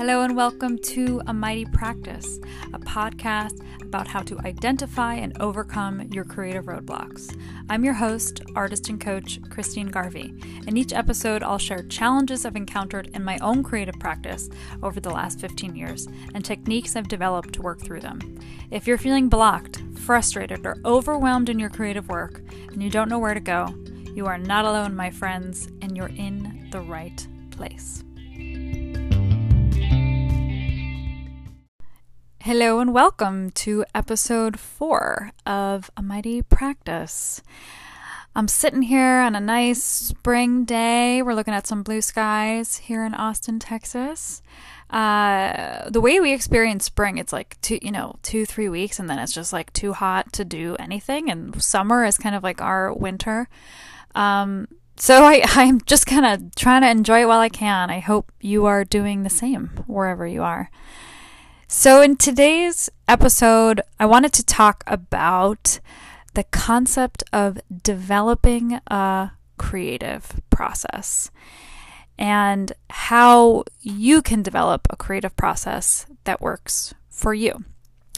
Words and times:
Hello, 0.00 0.22
and 0.22 0.34
welcome 0.34 0.78
to 0.78 1.20
A 1.26 1.34
Mighty 1.34 1.66
Practice, 1.66 2.40
a 2.72 2.78
podcast 2.78 3.62
about 3.82 4.08
how 4.08 4.22
to 4.22 4.38
identify 4.46 5.12
and 5.16 5.38
overcome 5.42 6.08
your 6.10 6.24
creative 6.24 6.64
roadblocks. 6.64 7.38
I'm 7.68 7.84
your 7.84 7.92
host, 7.92 8.40
artist 8.54 8.88
and 8.88 8.98
coach, 8.98 9.38
Christine 9.50 9.88
Garvey. 9.88 10.32
In 10.66 10.78
each 10.78 10.94
episode, 10.94 11.42
I'll 11.42 11.58
share 11.58 11.82
challenges 11.82 12.46
I've 12.46 12.56
encountered 12.56 13.10
in 13.12 13.22
my 13.22 13.36
own 13.42 13.62
creative 13.62 14.00
practice 14.00 14.48
over 14.82 15.00
the 15.00 15.10
last 15.10 15.38
15 15.38 15.76
years 15.76 16.08
and 16.34 16.42
techniques 16.42 16.96
I've 16.96 17.08
developed 17.08 17.52
to 17.52 17.62
work 17.62 17.82
through 17.82 18.00
them. 18.00 18.38
If 18.70 18.86
you're 18.86 18.96
feeling 18.96 19.28
blocked, 19.28 19.82
frustrated, 19.96 20.64
or 20.64 20.78
overwhelmed 20.82 21.50
in 21.50 21.58
your 21.58 21.68
creative 21.68 22.08
work 22.08 22.40
and 22.72 22.82
you 22.82 22.88
don't 22.88 23.10
know 23.10 23.18
where 23.18 23.34
to 23.34 23.40
go, 23.40 23.66
you 24.14 24.24
are 24.24 24.38
not 24.38 24.64
alone, 24.64 24.96
my 24.96 25.10
friends, 25.10 25.68
and 25.82 25.94
you're 25.94 26.08
in 26.16 26.68
the 26.72 26.80
right 26.80 27.28
place. 27.50 28.02
Hello 32.44 32.80
and 32.80 32.94
welcome 32.94 33.50
to 33.50 33.84
episode 33.94 34.58
four 34.58 35.32
of 35.44 35.90
A 35.94 36.00
Mighty 36.00 36.40
Practice. 36.40 37.42
I'm 38.34 38.48
sitting 38.48 38.80
here 38.80 39.20
on 39.20 39.36
a 39.36 39.40
nice 39.40 39.84
spring 39.84 40.64
day. 40.64 41.20
We're 41.20 41.34
looking 41.34 41.52
at 41.52 41.66
some 41.66 41.82
blue 41.82 42.00
skies 42.00 42.78
here 42.78 43.04
in 43.04 43.12
Austin, 43.12 43.58
Texas. 43.58 44.40
Uh, 44.88 45.90
the 45.90 46.00
way 46.00 46.18
we 46.18 46.32
experience 46.32 46.86
spring, 46.86 47.18
it's 47.18 47.30
like 47.30 47.60
two, 47.60 47.78
you 47.82 47.92
know, 47.92 48.16
two, 48.22 48.46
three 48.46 48.70
weeks, 48.70 48.98
and 48.98 49.10
then 49.10 49.18
it's 49.18 49.34
just 49.34 49.52
like 49.52 49.70
too 49.74 49.92
hot 49.92 50.32
to 50.32 50.42
do 50.42 50.76
anything. 50.76 51.30
And 51.30 51.62
summer 51.62 52.06
is 52.06 52.16
kind 52.16 52.34
of 52.34 52.42
like 52.42 52.62
our 52.62 52.90
winter. 52.94 53.50
Um, 54.14 54.66
so 54.96 55.24
I, 55.24 55.42
I'm 55.44 55.82
just 55.82 56.06
kind 56.06 56.24
of 56.24 56.54
trying 56.54 56.80
to 56.80 56.88
enjoy 56.88 57.20
it 57.20 57.28
while 57.28 57.40
I 57.40 57.50
can. 57.50 57.90
I 57.90 57.98
hope 57.98 58.32
you 58.40 58.64
are 58.64 58.82
doing 58.82 59.24
the 59.24 59.30
same 59.30 59.84
wherever 59.86 60.26
you 60.26 60.42
are. 60.42 60.70
So, 61.72 62.02
in 62.02 62.16
today's 62.16 62.90
episode, 63.06 63.80
I 64.00 64.04
wanted 64.04 64.32
to 64.32 64.44
talk 64.44 64.82
about 64.88 65.78
the 66.34 66.42
concept 66.42 67.22
of 67.32 67.60
developing 67.84 68.80
a 68.88 69.30
creative 69.56 70.40
process 70.50 71.30
and 72.18 72.72
how 72.90 73.62
you 73.80 74.20
can 74.20 74.42
develop 74.42 74.88
a 74.90 74.96
creative 74.96 75.36
process 75.36 76.06
that 76.24 76.40
works 76.40 76.92
for 77.08 77.34
you. 77.34 77.64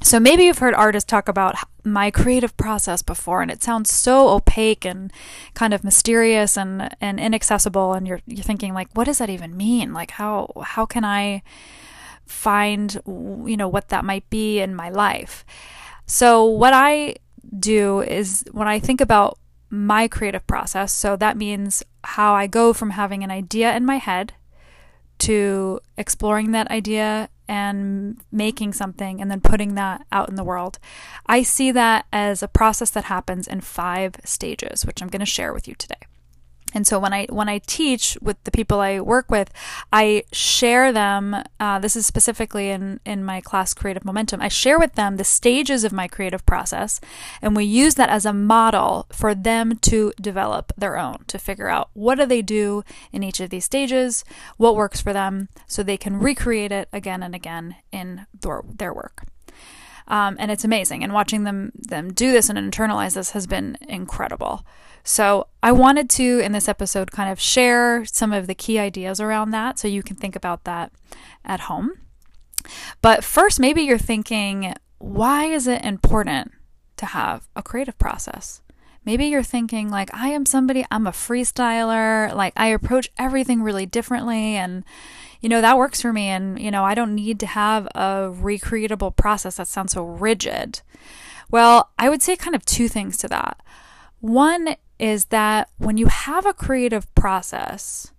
So 0.00 0.18
maybe 0.18 0.44
you've 0.44 0.58
heard 0.58 0.74
artists 0.74 1.08
talk 1.08 1.28
about 1.28 1.54
my 1.84 2.10
creative 2.10 2.56
process 2.56 3.02
before 3.02 3.42
and 3.42 3.50
it 3.50 3.62
sounds 3.62 3.92
so 3.92 4.30
opaque 4.30 4.86
and 4.86 5.12
kind 5.52 5.74
of 5.74 5.84
mysterious 5.84 6.56
and, 6.56 6.96
and 7.02 7.20
inaccessible 7.20 7.92
and 7.92 8.08
you're 8.08 8.20
you're 8.26 8.42
thinking 8.42 8.72
like 8.72 8.88
what 8.94 9.04
does 9.04 9.18
that 9.18 9.30
even 9.30 9.56
mean? 9.56 9.92
Like 9.92 10.12
how 10.12 10.50
how 10.64 10.86
can 10.86 11.04
I 11.04 11.42
find 12.32 13.00
you 13.06 13.56
know 13.56 13.68
what 13.68 13.88
that 13.88 14.04
might 14.04 14.28
be 14.30 14.60
in 14.60 14.74
my 14.74 14.88
life. 14.88 15.44
So 16.06 16.44
what 16.44 16.72
I 16.72 17.16
do 17.58 18.00
is 18.00 18.44
when 18.52 18.68
I 18.68 18.78
think 18.78 19.00
about 19.00 19.38
my 19.70 20.08
creative 20.08 20.46
process, 20.46 20.92
so 20.92 21.16
that 21.16 21.36
means 21.36 21.82
how 22.04 22.34
I 22.34 22.46
go 22.46 22.72
from 22.72 22.90
having 22.90 23.22
an 23.22 23.30
idea 23.30 23.74
in 23.76 23.84
my 23.84 23.96
head 23.96 24.34
to 25.18 25.80
exploring 25.96 26.50
that 26.50 26.70
idea 26.70 27.28
and 27.48 28.20
making 28.32 28.72
something 28.72 29.20
and 29.20 29.30
then 29.30 29.40
putting 29.40 29.74
that 29.74 30.04
out 30.10 30.28
in 30.28 30.36
the 30.36 30.44
world. 30.44 30.78
I 31.26 31.42
see 31.42 31.70
that 31.72 32.06
as 32.12 32.42
a 32.42 32.48
process 32.48 32.90
that 32.90 33.04
happens 33.04 33.46
in 33.46 33.60
five 33.60 34.16
stages, 34.24 34.84
which 34.84 35.02
I'm 35.02 35.08
going 35.08 35.20
to 35.20 35.26
share 35.26 35.52
with 35.52 35.68
you 35.68 35.74
today. 35.74 36.00
And 36.74 36.86
so 36.86 36.98
when 36.98 37.12
I 37.12 37.26
when 37.26 37.48
I 37.48 37.58
teach 37.58 38.16
with 38.20 38.42
the 38.44 38.50
people 38.50 38.80
I 38.80 39.00
work 39.00 39.30
with, 39.30 39.50
I 39.92 40.24
share 40.32 40.92
them. 40.92 41.36
Uh, 41.60 41.78
this 41.78 41.96
is 41.96 42.06
specifically 42.06 42.70
in 42.70 43.00
in 43.04 43.24
my 43.24 43.40
class 43.40 43.74
Creative 43.74 44.04
Momentum. 44.04 44.40
I 44.40 44.48
share 44.48 44.78
with 44.78 44.94
them 44.94 45.16
the 45.16 45.24
stages 45.24 45.84
of 45.84 45.92
my 45.92 46.08
creative 46.08 46.44
process, 46.46 47.00
and 47.40 47.56
we 47.56 47.64
use 47.64 47.94
that 47.96 48.08
as 48.08 48.24
a 48.24 48.32
model 48.32 49.06
for 49.12 49.34
them 49.34 49.76
to 49.82 50.12
develop 50.20 50.72
their 50.76 50.98
own. 50.98 51.24
To 51.28 51.38
figure 51.38 51.68
out 51.68 51.90
what 51.94 52.16
do 52.16 52.26
they 52.26 52.42
do 52.42 52.84
in 53.12 53.22
each 53.22 53.40
of 53.40 53.50
these 53.50 53.64
stages, 53.64 54.24
what 54.56 54.76
works 54.76 55.00
for 55.00 55.12
them, 55.12 55.48
so 55.66 55.82
they 55.82 55.96
can 55.96 56.18
recreate 56.18 56.72
it 56.72 56.88
again 56.92 57.22
and 57.22 57.34
again 57.34 57.76
in 57.90 58.26
their, 58.40 58.62
their 58.64 58.94
work. 58.94 59.24
Um, 60.12 60.36
and 60.38 60.50
it's 60.50 60.62
amazing. 60.62 61.02
And 61.02 61.14
watching 61.14 61.44
them 61.44 61.72
them 61.74 62.12
do 62.12 62.32
this 62.32 62.50
and 62.50 62.58
internalize 62.58 63.14
this 63.14 63.30
has 63.30 63.46
been 63.46 63.78
incredible. 63.88 64.64
So 65.04 65.48
I 65.62 65.72
wanted 65.72 66.10
to 66.10 66.38
in 66.38 66.52
this 66.52 66.68
episode 66.68 67.10
kind 67.10 67.32
of 67.32 67.40
share 67.40 68.04
some 68.04 68.30
of 68.30 68.46
the 68.46 68.54
key 68.54 68.78
ideas 68.78 69.20
around 69.20 69.52
that, 69.52 69.78
so 69.78 69.88
you 69.88 70.02
can 70.02 70.16
think 70.16 70.36
about 70.36 70.64
that 70.64 70.92
at 71.46 71.60
home. 71.60 71.92
But 73.00 73.24
first, 73.24 73.58
maybe 73.58 73.82
you're 73.82 73.96
thinking, 73.96 74.74
why 74.98 75.46
is 75.46 75.66
it 75.66 75.82
important 75.82 76.52
to 76.98 77.06
have 77.06 77.48
a 77.56 77.62
creative 77.62 77.98
process? 77.98 78.60
Maybe 79.04 79.26
you're 79.26 79.42
thinking, 79.42 79.88
like, 79.90 80.14
I 80.14 80.28
am 80.28 80.46
somebody, 80.46 80.86
I'm 80.90 81.06
a 81.06 81.12
freestyler, 81.12 82.34
like, 82.34 82.52
I 82.56 82.68
approach 82.68 83.10
everything 83.18 83.62
really 83.62 83.86
differently, 83.86 84.54
and 84.56 84.84
you 85.42 85.48
know, 85.48 85.60
that 85.60 85.76
works 85.76 86.00
for 86.00 86.12
me. 86.12 86.28
And, 86.28 86.58
you 86.58 86.70
know, 86.70 86.84
I 86.84 86.94
don't 86.94 87.14
need 87.14 87.40
to 87.40 87.46
have 87.46 87.86
a 87.94 88.32
recreatable 88.32 89.14
process 89.14 89.56
that 89.56 89.66
sounds 89.66 89.92
so 89.92 90.04
rigid. 90.04 90.80
Well, 91.50 91.90
I 91.98 92.08
would 92.08 92.22
say 92.22 92.36
kind 92.36 92.54
of 92.54 92.64
two 92.64 92.88
things 92.88 93.18
to 93.18 93.28
that. 93.28 93.60
One 94.20 94.76
is 94.98 95.26
that 95.26 95.68
when 95.78 95.96
you 95.96 96.06
have 96.06 96.46
a 96.46 96.54
creative 96.54 97.12
process, 97.16 98.12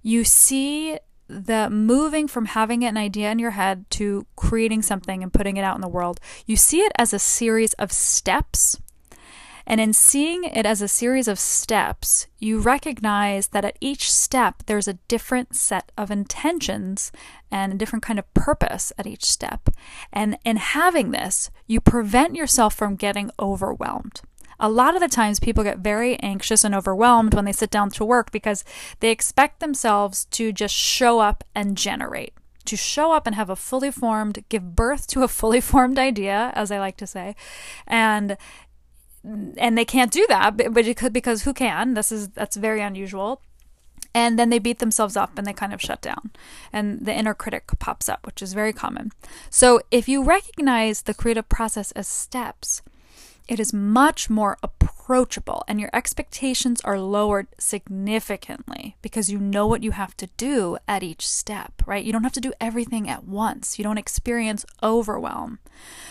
you 0.00 0.22
see 0.22 0.98
the 1.26 1.68
moving 1.70 2.28
from 2.28 2.46
having 2.46 2.84
an 2.84 2.96
idea 2.96 3.32
in 3.32 3.40
your 3.40 3.52
head 3.52 3.84
to 3.90 4.24
creating 4.36 4.82
something 4.82 5.22
and 5.22 5.32
putting 5.32 5.56
it 5.56 5.64
out 5.64 5.74
in 5.74 5.80
the 5.80 5.88
world, 5.88 6.20
you 6.46 6.54
see 6.54 6.80
it 6.80 6.92
as 6.96 7.12
a 7.12 7.18
series 7.18 7.72
of 7.74 7.90
steps 7.90 8.80
and 9.66 9.80
in 9.80 9.92
seeing 9.92 10.44
it 10.44 10.66
as 10.66 10.82
a 10.82 10.88
series 10.88 11.28
of 11.28 11.38
steps, 11.38 12.26
you 12.38 12.58
recognize 12.58 13.48
that 13.48 13.64
at 13.64 13.78
each 13.80 14.12
step 14.12 14.62
there's 14.66 14.88
a 14.88 14.98
different 15.08 15.56
set 15.56 15.90
of 15.96 16.10
intentions 16.10 17.10
and 17.50 17.72
a 17.72 17.76
different 17.76 18.02
kind 18.02 18.18
of 18.18 18.34
purpose 18.34 18.92
at 18.98 19.06
each 19.06 19.24
step. 19.24 19.70
And 20.12 20.38
in 20.44 20.56
having 20.56 21.10
this, 21.10 21.50
you 21.66 21.80
prevent 21.80 22.34
yourself 22.34 22.74
from 22.74 22.96
getting 22.96 23.30
overwhelmed. 23.38 24.20
A 24.60 24.68
lot 24.68 24.94
of 24.94 25.00
the 25.00 25.08
times, 25.08 25.40
people 25.40 25.64
get 25.64 25.78
very 25.78 26.16
anxious 26.20 26.62
and 26.62 26.74
overwhelmed 26.74 27.34
when 27.34 27.44
they 27.44 27.52
sit 27.52 27.70
down 27.70 27.90
to 27.90 28.04
work 28.04 28.30
because 28.30 28.64
they 29.00 29.10
expect 29.10 29.60
themselves 29.60 30.26
to 30.26 30.52
just 30.52 30.74
show 30.74 31.18
up 31.18 31.42
and 31.54 31.76
generate 31.76 32.34
to 32.64 32.76
show 32.76 33.12
up 33.12 33.26
and 33.26 33.36
have 33.36 33.50
a 33.50 33.56
fully 33.56 33.90
formed, 33.90 34.42
give 34.48 34.74
birth 34.74 35.06
to 35.08 35.22
a 35.22 35.28
fully 35.28 35.60
formed 35.70 35.98
idea, 35.98 36.50
as 36.54 36.70
I 36.70 36.78
like 36.78 36.96
to 36.98 37.06
say, 37.06 37.36
and 37.86 38.36
and 39.24 39.78
they 39.78 39.84
can't 39.84 40.12
do 40.12 40.26
that 40.28 40.56
but 40.56 40.86
it 40.86 40.96
could 40.96 41.12
because 41.12 41.42
who 41.42 41.54
can? 41.54 41.94
This 41.94 42.12
is 42.12 42.28
that's 42.28 42.56
very 42.56 42.80
unusual. 42.80 43.40
And 44.16 44.38
then 44.38 44.48
they 44.48 44.60
beat 44.60 44.78
themselves 44.78 45.16
up 45.16 45.36
and 45.36 45.44
they 45.44 45.52
kind 45.52 45.74
of 45.74 45.82
shut 45.82 46.00
down. 46.00 46.30
And 46.72 47.04
the 47.04 47.12
inner 47.12 47.34
critic 47.34 47.64
pops 47.78 48.08
up 48.08 48.26
which 48.26 48.42
is 48.42 48.52
very 48.52 48.72
common. 48.72 49.10
So 49.50 49.80
if 49.90 50.08
you 50.08 50.22
recognize 50.22 51.02
the 51.02 51.14
creative 51.14 51.48
process 51.48 51.90
as 51.92 52.06
steps 52.06 52.82
it 53.46 53.60
is 53.60 53.72
much 53.72 54.30
more 54.30 54.56
approachable 54.62 55.64
and 55.68 55.78
your 55.78 55.90
expectations 55.92 56.80
are 56.82 56.98
lowered 56.98 57.46
significantly 57.58 58.96
because 59.02 59.30
you 59.30 59.38
know 59.38 59.66
what 59.66 59.82
you 59.82 59.90
have 59.90 60.16
to 60.16 60.28
do 60.36 60.78
at 60.88 61.02
each 61.02 61.28
step, 61.28 61.82
right? 61.86 62.04
You 62.04 62.12
don't 62.12 62.22
have 62.22 62.32
to 62.32 62.40
do 62.40 62.54
everything 62.60 63.08
at 63.08 63.24
once. 63.24 63.78
You 63.78 63.84
don't 63.84 63.98
experience 63.98 64.64
overwhelm. 64.82 65.58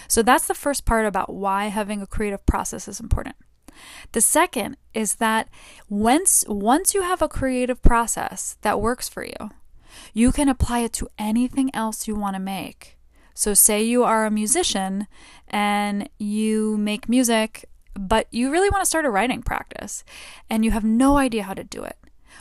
So 0.07 0.21
that's 0.21 0.47
the 0.47 0.53
first 0.53 0.85
part 0.85 1.05
about 1.05 1.33
why 1.33 1.67
having 1.67 2.01
a 2.01 2.07
creative 2.07 2.45
process 2.45 2.88
is 2.88 2.99
important. 2.99 3.35
The 4.11 4.21
second 4.21 4.77
is 4.94 5.15
that 5.15 5.50
once 5.89 6.45
once 6.47 6.94
you 6.94 7.01
have 7.01 7.23
a 7.23 7.27
creative 7.27 7.81
process 7.81 8.57
that 8.62 8.79
works 8.79 9.09
for 9.09 9.25
you, 9.25 9.50
you 10.13 10.31
can 10.31 10.47
apply 10.50 10.79
it 10.79 10.94
to 10.94 11.07
anything 11.18 11.74
else 11.74 12.07
you 12.07 12.15
want 12.15 12.36
to 12.36 12.39
make. 12.39 12.97
So, 13.33 13.53
say 13.53 13.83
you 13.83 14.03
are 14.03 14.25
a 14.25 14.31
musician 14.31 15.07
and 15.47 16.09
you 16.18 16.77
make 16.77 17.09
music, 17.09 17.65
but 17.94 18.27
you 18.31 18.51
really 18.51 18.69
want 18.69 18.81
to 18.81 18.88
start 18.88 19.06
a 19.06 19.09
writing 19.09 19.41
practice 19.41 20.03
and 20.50 20.63
you 20.63 20.71
have 20.71 20.83
no 20.83 21.18
idea 21.18 21.44
how 21.44 21.53
to 21.53 21.63
do 21.63 21.83
it. 21.83 21.97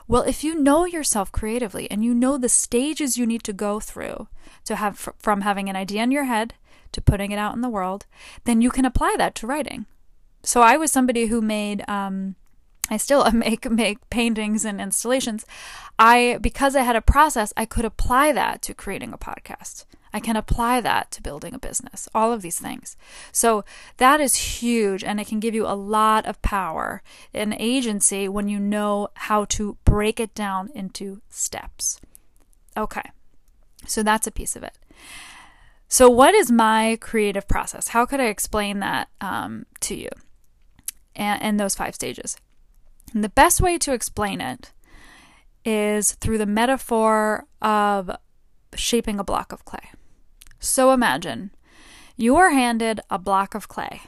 Well, 0.09 0.23
if 0.23 0.43
you 0.43 0.59
know 0.59 0.85
yourself 0.85 1.31
creatively 1.33 1.91
and 1.91 2.05
you 2.05 2.15
know 2.15 2.37
the 2.37 2.49
stages 2.49 3.17
you 3.17 3.27
need 3.27 3.43
to 3.45 3.53
go 3.53 3.81
through 3.81 4.29
to 4.65 4.77
have 4.77 5.11
from 5.19 5.43
having 5.43 5.69
an 5.69 5.77
idea 5.77 6.03
in 6.03 6.11
your 6.11 6.25
head 6.25 6.55
to 6.93 7.01
putting 7.01 7.33
it 7.33 7.39
out 7.39 7.55
in 7.55 7.61
the 7.61 7.69
world, 7.69 8.07
then 8.45 8.61
you 8.61 8.71
can 8.71 8.85
apply 8.85 9.15
that 9.19 9.35
to 9.37 9.47
writing. 9.47 9.87
So 10.43 10.61
I 10.61 10.77
was 10.77 10.91
somebody 10.91 11.27
who 11.27 11.41
made 11.41 11.89
um, 11.89 12.37
I 12.91 12.97
still 12.97 13.31
make 13.33 13.71
make 13.71 14.09
paintings 14.11 14.65
and 14.65 14.81
installations. 14.81 15.47
I 15.99 16.39
because 16.41 16.77
I 16.77 16.83
had 16.83 16.97
a 16.97 17.03
process, 17.03 17.53
I 17.57 17.65
could 17.65 17.85
apply 17.85 18.33
that 18.33 18.63
to 18.63 18.75
creating 18.75 19.13
a 19.13 19.19
podcast. 19.19 19.85
I 20.13 20.21
can 20.21 20.37
apply 20.37 20.81
that 20.81 21.11
to 21.13 21.23
building 21.23 21.55
a 21.55 21.59
business, 21.59 22.09
all 22.15 22.33
of 22.33 22.43
these 22.43 22.59
things. 22.59 22.97
So 23.33 23.65
that 23.97 24.21
is 24.21 24.61
huge 24.61 25.03
and 25.03 25.21
it 25.21 25.27
can 25.27 25.41
give 25.41 25.55
you 25.55 25.67
a 25.67 25.75
lot 25.75 26.27
of 26.27 26.43
power 26.43 27.03
and 27.33 27.55
agency 27.59 28.29
when 28.29 28.49
you 28.49 28.59
know 28.59 29.09
how 29.15 29.45
to 29.47 29.79
break 29.85 30.21
it 30.21 30.35
down 30.35 30.71
into 30.75 31.23
steps. 31.31 32.01
Okay. 32.77 33.11
So 33.87 34.03
that's 34.03 34.27
a 34.27 34.33
piece 34.33 34.55
of 34.55 34.63
it. 34.63 34.79
So, 35.89 36.09
what 36.09 36.35
is 36.35 36.51
my 36.51 36.97
creative 37.03 37.47
process? 37.47 37.89
How 37.89 38.07
could 38.07 38.19
I 38.19 38.29
explain 38.29 38.79
that 38.79 39.11
um, 39.21 39.67
to 39.81 39.95
you 39.95 40.09
and, 41.15 41.43
and 41.43 41.61
those 41.61 41.75
five 41.75 41.95
stages? 41.95 42.39
And 43.13 43.23
the 43.23 43.29
best 43.29 43.61
way 43.61 43.77
to 43.77 43.93
explain 43.93 44.41
it 44.41 44.73
is 45.67 46.13
through 46.13 46.39
the 46.39 46.47
metaphor 46.47 47.45
of 47.61 48.11
shaping 48.75 49.19
a 49.19 49.25
block 49.25 49.53
of 49.53 49.67
clay. 49.67 49.91
So, 50.63 50.93
imagine 50.93 51.51
you 52.17 52.37
are 52.37 52.51
handed 52.51 53.01
a 53.11 53.19
block 53.19 53.55
of 53.55 53.69
clay 53.69 54.03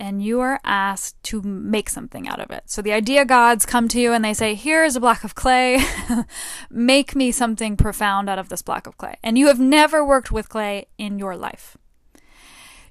and 0.00 0.22
you 0.22 0.40
are 0.40 0.58
asked 0.64 1.22
to 1.22 1.42
make 1.42 1.90
something 1.90 2.26
out 2.26 2.40
of 2.40 2.50
it. 2.50 2.62
So 2.66 2.80
the 2.80 2.92
idea 2.92 3.26
gods 3.26 3.66
come 3.66 3.86
to 3.88 4.00
you 4.00 4.14
and 4.14 4.24
they 4.24 4.32
say, 4.32 4.54
Here's 4.54 4.96
a 4.96 5.00
block 5.00 5.24
of 5.24 5.34
clay. 5.34 5.78
make 6.70 7.14
me 7.14 7.30
something 7.30 7.76
profound 7.76 8.30
out 8.30 8.38
of 8.38 8.48
this 8.48 8.62
block 8.62 8.86
of 8.86 8.96
clay. 8.96 9.16
And 9.22 9.36
you 9.36 9.48
have 9.48 9.60
never 9.60 10.04
worked 10.04 10.32
with 10.32 10.48
clay 10.48 10.86
in 10.96 11.18
your 11.18 11.36
life. 11.36 11.76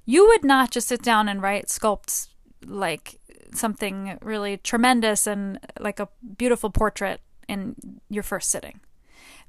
You 0.06 0.28
would 0.28 0.44
not 0.44 0.70
just 0.70 0.88
sit 0.88 1.02
down 1.02 1.28
and 1.28 1.42
write 1.42 1.66
sculpts 1.66 2.28
like 2.66 3.20
something 3.54 4.20
really 4.22 4.58
tremendous 4.58 5.26
and 5.26 5.60
like 5.80 6.00
a 6.00 6.10
beautiful 6.38 6.70
portrait 6.70 7.22
in 7.48 7.76
your 8.10 8.24
first 8.24 8.52
sitting. 8.52 8.82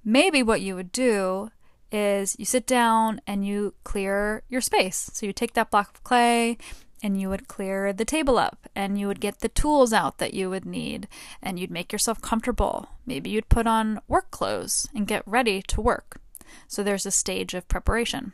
Maybe 0.03 0.43
what 0.43 0.63
you 0.63 0.77
would 0.77 0.93
do 0.93 1.51
is 1.93 2.37
you 2.39 2.45
sit 2.45 2.67
down 2.67 3.21
and 3.27 3.47
you 3.47 3.75
clear 3.85 4.43
your 4.49 4.61
space. 4.61 5.11
So 5.13 5.27
you 5.27 5.33
take 5.33 5.55
that 5.55 5.71
block 5.71 5.91
of 5.95 6.05
clay 6.05 6.59
and 7.03 7.21
you 7.21 7.29
would 7.29 7.49
clear 7.49 7.93
the 7.93 8.05
table 8.05 8.39
up 8.39 8.69
and 8.75 8.99
you 8.99 9.07
would 9.07 9.21
get 9.21 9.41
the 9.41 9.49
tools 9.49 9.93
out 9.93 10.19
that 10.19 10.35
you 10.35 10.51
would 10.51 10.65
need 10.67 11.09
and 11.43 11.59
you'd 11.59 11.71
make 11.71 11.93
yourself 11.93 12.21
comfortable. 12.21 12.89
Maybe 13.07 13.31
you'd 13.31 13.49
put 13.49 13.67
on 13.67 14.01
work 14.07 14.31
clothes 14.31 14.89
and 14.95 15.07
get 15.07 15.23
ready 15.27 15.63
to 15.63 15.81
work. 15.81 16.21
So 16.69 16.83
there's 16.83 17.07
a 17.07 17.11
stage 17.11 17.55
of 17.55 17.69
preparation. 17.69 18.33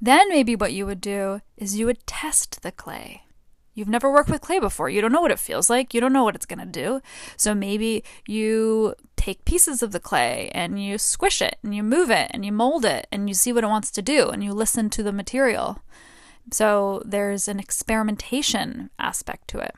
Then 0.00 0.28
maybe 0.28 0.56
what 0.56 0.72
you 0.72 0.86
would 0.86 1.00
do 1.00 1.40
is 1.56 1.78
you 1.78 1.86
would 1.86 2.06
test 2.06 2.62
the 2.62 2.72
clay. 2.72 3.22
You've 3.74 3.88
never 3.88 4.12
worked 4.12 4.28
with 4.28 4.42
clay 4.42 4.58
before. 4.58 4.90
You 4.90 5.00
don't 5.00 5.12
know 5.12 5.22
what 5.22 5.30
it 5.30 5.38
feels 5.38 5.70
like. 5.70 5.94
You 5.94 6.00
don't 6.00 6.12
know 6.12 6.24
what 6.24 6.34
it's 6.34 6.46
going 6.46 6.58
to 6.58 6.66
do. 6.66 7.00
So 7.36 7.54
maybe 7.54 8.04
you 8.26 8.94
take 9.22 9.44
pieces 9.44 9.84
of 9.84 9.92
the 9.92 10.00
clay 10.00 10.50
and 10.52 10.82
you 10.82 10.98
squish 10.98 11.40
it 11.40 11.56
and 11.62 11.72
you 11.72 11.82
move 11.82 12.10
it 12.10 12.28
and 12.32 12.44
you 12.44 12.50
mold 12.50 12.84
it 12.84 13.06
and 13.12 13.28
you 13.28 13.34
see 13.34 13.52
what 13.52 13.62
it 13.62 13.68
wants 13.68 13.92
to 13.92 14.02
do 14.02 14.30
and 14.30 14.42
you 14.42 14.52
listen 14.52 14.90
to 14.90 15.02
the 15.02 15.12
material. 15.12 15.78
So 16.50 17.02
there's 17.04 17.46
an 17.46 17.60
experimentation 17.60 18.90
aspect 18.98 19.46
to 19.48 19.60
it. 19.60 19.74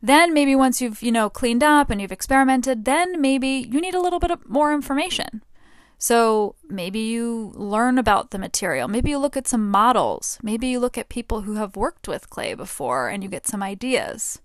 Then 0.00 0.32
maybe 0.32 0.54
once 0.54 0.80
you've, 0.80 1.02
you 1.02 1.10
know, 1.10 1.28
cleaned 1.28 1.64
up 1.64 1.90
and 1.90 2.00
you've 2.00 2.12
experimented, 2.12 2.84
then 2.84 3.20
maybe 3.20 3.48
you 3.68 3.80
need 3.80 3.96
a 3.96 4.00
little 4.00 4.20
bit 4.20 4.30
more 4.48 4.72
information. 4.72 5.42
So 5.98 6.54
maybe 6.68 7.00
you 7.00 7.52
learn 7.56 7.98
about 7.98 8.30
the 8.30 8.38
material. 8.38 8.86
Maybe 8.86 9.10
you 9.10 9.18
look 9.18 9.36
at 9.36 9.48
some 9.48 9.68
models. 9.68 10.38
Maybe 10.40 10.68
you 10.68 10.78
look 10.78 10.96
at 10.96 11.08
people 11.08 11.40
who 11.40 11.54
have 11.54 11.74
worked 11.74 12.06
with 12.06 12.30
clay 12.30 12.54
before 12.54 13.08
and 13.08 13.24
you 13.24 13.28
get 13.28 13.48
some 13.48 13.62
ideas. 13.62 14.40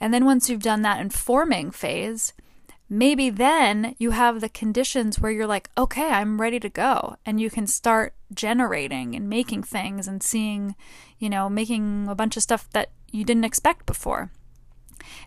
And 0.00 0.14
then 0.14 0.24
once 0.24 0.48
you've 0.48 0.62
done 0.62 0.82
that 0.82 1.00
informing 1.00 1.70
phase, 1.70 2.32
maybe 2.88 3.30
then 3.30 3.94
you 3.98 4.10
have 4.10 4.40
the 4.40 4.48
conditions 4.48 5.18
where 5.18 5.32
you're 5.32 5.46
like, 5.46 5.70
okay, 5.76 6.10
I'm 6.10 6.40
ready 6.40 6.60
to 6.60 6.68
go. 6.68 7.16
And 7.24 7.40
you 7.40 7.50
can 7.50 7.66
start 7.66 8.14
generating 8.32 9.14
and 9.14 9.28
making 9.28 9.62
things 9.62 10.06
and 10.06 10.22
seeing, 10.22 10.74
you 11.18 11.30
know, 11.30 11.48
making 11.48 12.08
a 12.08 12.14
bunch 12.14 12.36
of 12.36 12.42
stuff 12.42 12.68
that 12.72 12.90
you 13.10 13.24
didn't 13.24 13.44
expect 13.44 13.86
before. 13.86 14.30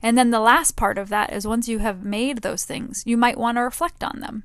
And 0.02 0.18
then 0.18 0.32
the 0.32 0.40
last 0.40 0.76
part 0.76 0.98
of 0.98 1.10
that 1.10 1.32
is 1.32 1.48
once 1.48 1.68
you 1.68 1.80
have 1.80 2.04
made 2.04 2.40
those 2.40 2.66
things, 2.66 3.04
you 3.06 3.18
might 3.18 3.38
want 3.38 3.58
to 3.58 3.62
reflect 3.62 4.04
on 4.04 4.20
them 4.20 4.44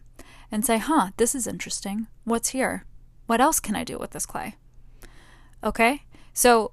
and 0.50 0.64
say, 0.64 0.78
huh, 0.78 1.10
this 1.16 1.34
is 1.34 1.46
interesting. 1.46 2.06
What's 2.24 2.50
here? 2.50 2.84
What 3.26 3.40
else 3.40 3.60
can 3.60 3.74
I 3.74 3.84
do 3.84 3.98
with 3.98 4.10
this 4.10 4.26
clay? 4.26 4.56
Okay? 5.64 6.02
So 6.34 6.72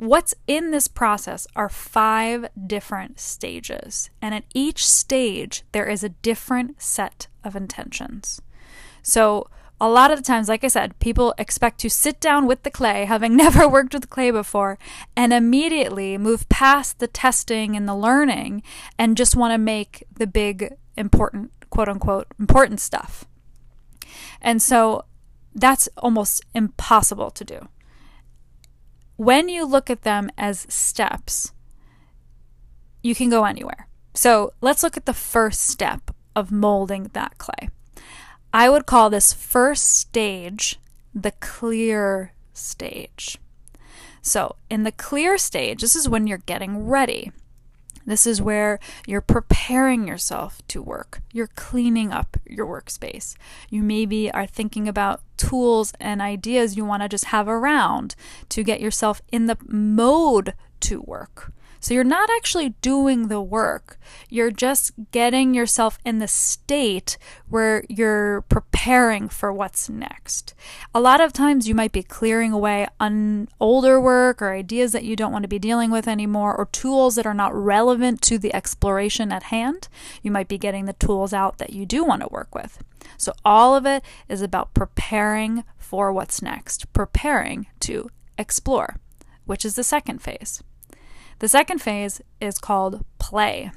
What's 0.00 0.34
in 0.46 0.70
this 0.70 0.88
process 0.88 1.46
are 1.54 1.68
five 1.68 2.48
different 2.66 3.20
stages, 3.20 4.08
and 4.22 4.34
at 4.34 4.44
each 4.54 4.88
stage, 4.88 5.62
there 5.72 5.84
is 5.84 6.02
a 6.02 6.08
different 6.08 6.80
set 6.80 7.26
of 7.44 7.54
intentions. 7.54 8.40
So, 9.02 9.50
a 9.78 9.90
lot 9.90 10.10
of 10.10 10.16
the 10.16 10.24
times, 10.24 10.48
like 10.48 10.64
I 10.64 10.68
said, 10.68 10.98
people 11.00 11.34
expect 11.36 11.80
to 11.80 11.90
sit 11.90 12.18
down 12.18 12.46
with 12.46 12.62
the 12.62 12.70
clay, 12.70 13.04
having 13.04 13.36
never 13.36 13.68
worked 13.68 13.92
with 13.92 14.08
clay 14.08 14.30
before, 14.30 14.78
and 15.14 15.34
immediately 15.34 16.16
move 16.16 16.48
past 16.48 16.98
the 16.98 17.06
testing 17.06 17.76
and 17.76 17.86
the 17.86 17.94
learning 17.94 18.62
and 18.98 19.18
just 19.18 19.36
want 19.36 19.52
to 19.52 19.58
make 19.58 20.04
the 20.10 20.26
big, 20.26 20.76
important, 20.96 21.50
quote 21.68 21.90
unquote, 21.90 22.28
important 22.38 22.80
stuff. 22.80 23.26
And 24.40 24.62
so 24.62 25.04
that's 25.54 25.90
almost 25.98 26.42
impossible 26.54 27.30
to 27.32 27.44
do 27.44 27.68
when 29.20 29.50
you 29.50 29.66
look 29.66 29.90
at 29.90 30.00
them 30.00 30.30
as 30.38 30.66
steps, 30.70 31.52
you 33.02 33.14
can 33.14 33.28
go 33.28 33.44
anywhere. 33.44 33.86
So 34.14 34.54
let's 34.62 34.82
look 34.82 34.96
at 34.96 35.04
the 35.04 35.12
first 35.12 35.60
step 35.60 36.10
of 36.34 36.50
molding 36.50 37.10
that 37.12 37.36
clay. 37.36 37.68
I 38.54 38.70
would 38.70 38.86
call 38.86 39.10
this 39.10 39.34
first 39.34 39.94
stage 39.98 40.80
the 41.14 41.32
clear 41.32 42.32
stage. 42.54 43.36
So, 44.22 44.56
in 44.70 44.84
the 44.84 44.92
clear 44.92 45.36
stage, 45.36 45.82
this 45.82 45.94
is 45.94 46.08
when 46.08 46.26
you're 46.26 46.38
getting 46.38 46.86
ready. 46.86 47.30
This 48.06 48.26
is 48.26 48.40
where 48.40 48.78
you're 49.06 49.20
preparing 49.20 50.08
yourself 50.08 50.66
to 50.68 50.80
work. 50.80 51.20
You're 51.30 51.48
cleaning 51.48 52.10
up 52.10 52.38
your 52.46 52.66
workspace. 52.66 53.36
You 53.68 53.82
maybe 53.82 54.30
are 54.32 54.46
thinking 54.46 54.88
about 54.88 55.20
tools 55.40 55.92
and 55.98 56.20
ideas 56.20 56.76
you 56.76 56.84
want 56.84 57.02
to 57.02 57.08
just 57.08 57.26
have 57.26 57.48
around 57.48 58.14
to 58.50 58.62
get 58.62 58.80
yourself 58.80 59.22
in 59.32 59.46
the 59.46 59.56
mode 59.66 60.54
to 60.80 61.00
work. 61.00 61.52
So 61.80 61.94
you're 61.94 62.04
not 62.04 62.28
actually 62.36 62.70
doing 62.82 63.28
the 63.28 63.40
work. 63.40 63.98
You're 64.28 64.50
just 64.50 64.92
getting 65.12 65.54
yourself 65.54 65.98
in 66.04 66.18
the 66.18 66.28
state 66.28 67.16
where 67.48 67.84
you're 67.88 68.42
preparing 68.42 69.28
for 69.30 69.50
what's 69.52 69.88
next. 69.88 70.54
A 70.94 71.00
lot 71.00 71.22
of 71.22 71.32
times 71.32 71.66
you 71.66 71.74
might 71.74 71.92
be 71.92 72.02
clearing 72.02 72.52
away 72.52 72.86
on 73.00 73.48
older 73.58 73.98
work 73.98 74.42
or 74.42 74.52
ideas 74.52 74.92
that 74.92 75.04
you 75.04 75.16
don't 75.16 75.32
want 75.32 75.44
to 75.44 75.48
be 75.48 75.58
dealing 75.58 75.90
with 75.90 76.06
anymore 76.06 76.54
or 76.54 76.66
tools 76.66 77.16
that 77.16 77.26
are 77.26 77.34
not 77.34 77.54
relevant 77.54 78.20
to 78.22 78.38
the 78.38 78.54
exploration 78.54 79.32
at 79.32 79.44
hand. 79.44 79.88
You 80.22 80.30
might 80.30 80.48
be 80.48 80.58
getting 80.58 80.84
the 80.84 80.92
tools 80.92 81.32
out 81.32 81.56
that 81.58 81.72
you 81.72 81.86
do 81.86 82.04
want 82.04 82.20
to 82.20 82.28
work 82.30 82.54
with. 82.54 82.78
So 83.16 83.32
all 83.42 83.74
of 83.74 83.86
it 83.86 84.02
is 84.28 84.42
about 84.42 84.74
preparing 84.74 85.64
for 85.78 86.12
what's 86.12 86.42
next, 86.42 86.92
preparing 86.92 87.66
to 87.80 88.10
explore, 88.36 88.96
which 89.46 89.64
is 89.64 89.74
the 89.76 89.82
second 89.82 90.20
phase. 90.20 90.62
The 91.40 91.48
second 91.48 91.80
phase 91.80 92.20
is 92.38 92.58
called 92.58 93.04
play. 93.18 93.72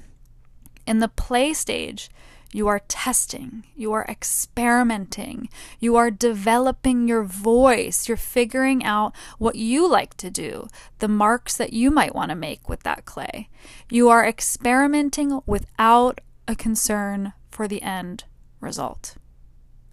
In 0.86 1.00
the 1.00 1.08
play 1.08 1.54
stage, 1.54 2.10
you 2.52 2.68
are 2.68 2.82
testing, 2.90 3.64
you 3.74 3.94
are 3.94 4.06
experimenting, 4.08 5.48
you 5.80 5.96
are 5.96 6.12
developing 6.12 7.08
your 7.08 7.24
voice, 7.24 8.08
you're 8.08 8.18
figuring 8.18 8.84
out 8.84 9.16
what 9.40 9.56
you 9.56 9.90
like 9.90 10.16
to 10.18 10.30
do, 10.30 10.68
the 11.00 11.08
marks 11.08 11.56
that 11.56 11.72
you 11.72 11.90
might 11.90 12.14
want 12.14 12.30
to 12.30 12.36
make 12.36 12.68
with 12.68 12.84
that 12.84 13.06
clay. 13.06 13.48
You 13.90 14.10
are 14.10 14.26
experimenting 14.26 15.40
without 15.46 16.20
a 16.50 16.56
concern 16.56 17.32
for 17.50 17.70
the 17.70 17.82
end 17.82 18.26
result. 18.60 19.16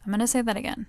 I'm 0.04 0.10
going 0.10 0.18
to 0.18 0.26
say 0.26 0.42
that 0.42 0.56
again. 0.56 0.86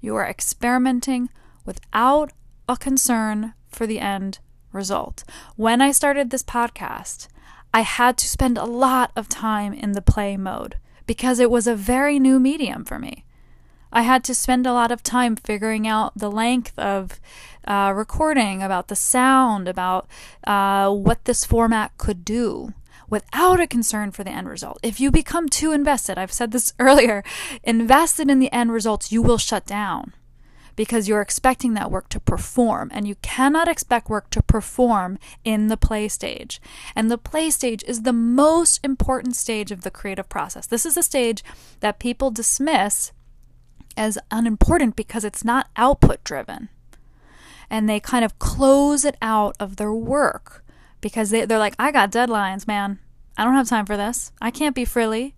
You 0.00 0.14
are 0.14 0.26
experimenting 0.26 1.30
without 1.64 2.32
a 2.68 2.76
concern 2.76 3.54
for 3.68 3.88
the 3.88 3.98
end 3.98 4.38
result. 4.72 5.24
When 5.56 5.80
I 5.80 5.92
started 5.92 6.30
this 6.30 6.42
podcast, 6.42 7.28
I 7.74 7.80
had 7.80 8.18
to 8.18 8.28
spend 8.28 8.58
a 8.58 8.64
lot 8.64 9.12
of 9.16 9.28
time 9.28 9.72
in 9.72 9.92
the 9.92 10.02
play 10.02 10.36
mode 10.36 10.76
because 11.06 11.38
it 11.38 11.50
was 11.50 11.66
a 11.66 11.74
very 11.74 12.18
new 12.18 12.38
medium 12.38 12.84
for 12.84 12.98
me. 12.98 13.24
I 13.92 14.02
had 14.02 14.24
to 14.24 14.34
spend 14.34 14.66
a 14.66 14.72
lot 14.72 14.90
of 14.90 15.02
time 15.02 15.36
figuring 15.36 15.86
out 15.86 16.16
the 16.16 16.30
length 16.30 16.78
of 16.78 17.20
uh, 17.66 17.92
recording, 17.94 18.62
about 18.62 18.88
the 18.88 18.96
sound, 18.96 19.68
about 19.68 20.08
uh, 20.46 20.90
what 20.90 21.24
this 21.24 21.44
format 21.44 21.96
could 21.98 22.24
do 22.24 22.72
without 23.10 23.60
a 23.60 23.66
concern 23.66 24.10
for 24.10 24.24
the 24.24 24.30
end 24.30 24.48
result. 24.48 24.80
If 24.82 24.98
you 24.98 25.10
become 25.10 25.48
too 25.48 25.72
invested, 25.72 26.16
I've 26.16 26.32
said 26.32 26.52
this 26.52 26.72
earlier, 26.78 27.22
invested 27.62 28.30
in 28.30 28.38
the 28.38 28.52
end 28.52 28.72
results, 28.72 29.12
you 29.12 29.20
will 29.20 29.38
shut 29.38 29.66
down 29.66 30.14
because 30.76 31.08
you're 31.08 31.20
expecting 31.20 31.74
that 31.74 31.90
work 31.90 32.08
to 32.10 32.20
perform, 32.20 32.90
and 32.92 33.06
you 33.06 33.14
cannot 33.16 33.68
expect 33.68 34.08
work 34.08 34.30
to 34.30 34.42
perform 34.42 35.18
in 35.44 35.68
the 35.68 35.76
play 35.76 36.08
stage. 36.08 36.60
And 36.94 37.10
the 37.10 37.18
play 37.18 37.50
stage 37.50 37.84
is 37.86 38.02
the 38.02 38.12
most 38.12 38.80
important 38.84 39.36
stage 39.36 39.70
of 39.70 39.82
the 39.82 39.90
creative 39.90 40.28
process. 40.28 40.66
This 40.66 40.86
is 40.86 40.96
a 40.96 41.02
stage 41.02 41.44
that 41.80 41.98
people 41.98 42.30
dismiss 42.30 43.12
as 43.96 44.18
unimportant 44.30 44.96
because 44.96 45.24
it's 45.24 45.44
not 45.44 45.68
output 45.76 46.24
driven. 46.24 46.68
And 47.68 47.88
they 47.88 48.00
kind 48.00 48.24
of 48.24 48.38
close 48.38 49.04
it 49.04 49.16
out 49.22 49.56
of 49.58 49.76
their 49.76 49.92
work 49.92 50.64
because 51.00 51.30
they, 51.30 51.44
they're 51.44 51.58
like, 51.58 51.74
I 51.78 51.90
got 51.90 52.10
deadlines, 52.12 52.66
man. 52.66 52.98
I 53.36 53.44
don't 53.44 53.54
have 53.54 53.68
time 53.68 53.86
for 53.86 53.96
this. 53.96 54.32
I 54.40 54.50
can't 54.50 54.74
be 54.74 54.84
frilly. 54.84 55.34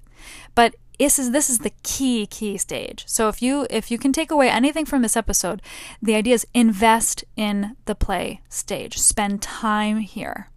But 0.54 0.74
this 0.98 1.18
is 1.18 1.30
this 1.32 1.50
is 1.50 1.60
the 1.60 1.72
key 1.82 2.26
key 2.26 2.56
stage. 2.56 3.04
So 3.06 3.28
if 3.28 3.42
you 3.42 3.66
if 3.70 3.90
you 3.90 3.98
can 3.98 4.12
take 4.12 4.30
away 4.30 4.48
anything 4.48 4.84
from 4.84 5.02
this 5.02 5.16
episode, 5.16 5.62
the 6.00 6.14
idea 6.14 6.34
is 6.34 6.46
invest 6.54 7.24
in 7.36 7.76
the 7.84 7.94
play 7.94 8.40
stage. 8.48 8.98
Spend 8.98 9.42
time 9.42 9.98
here. 9.98 10.50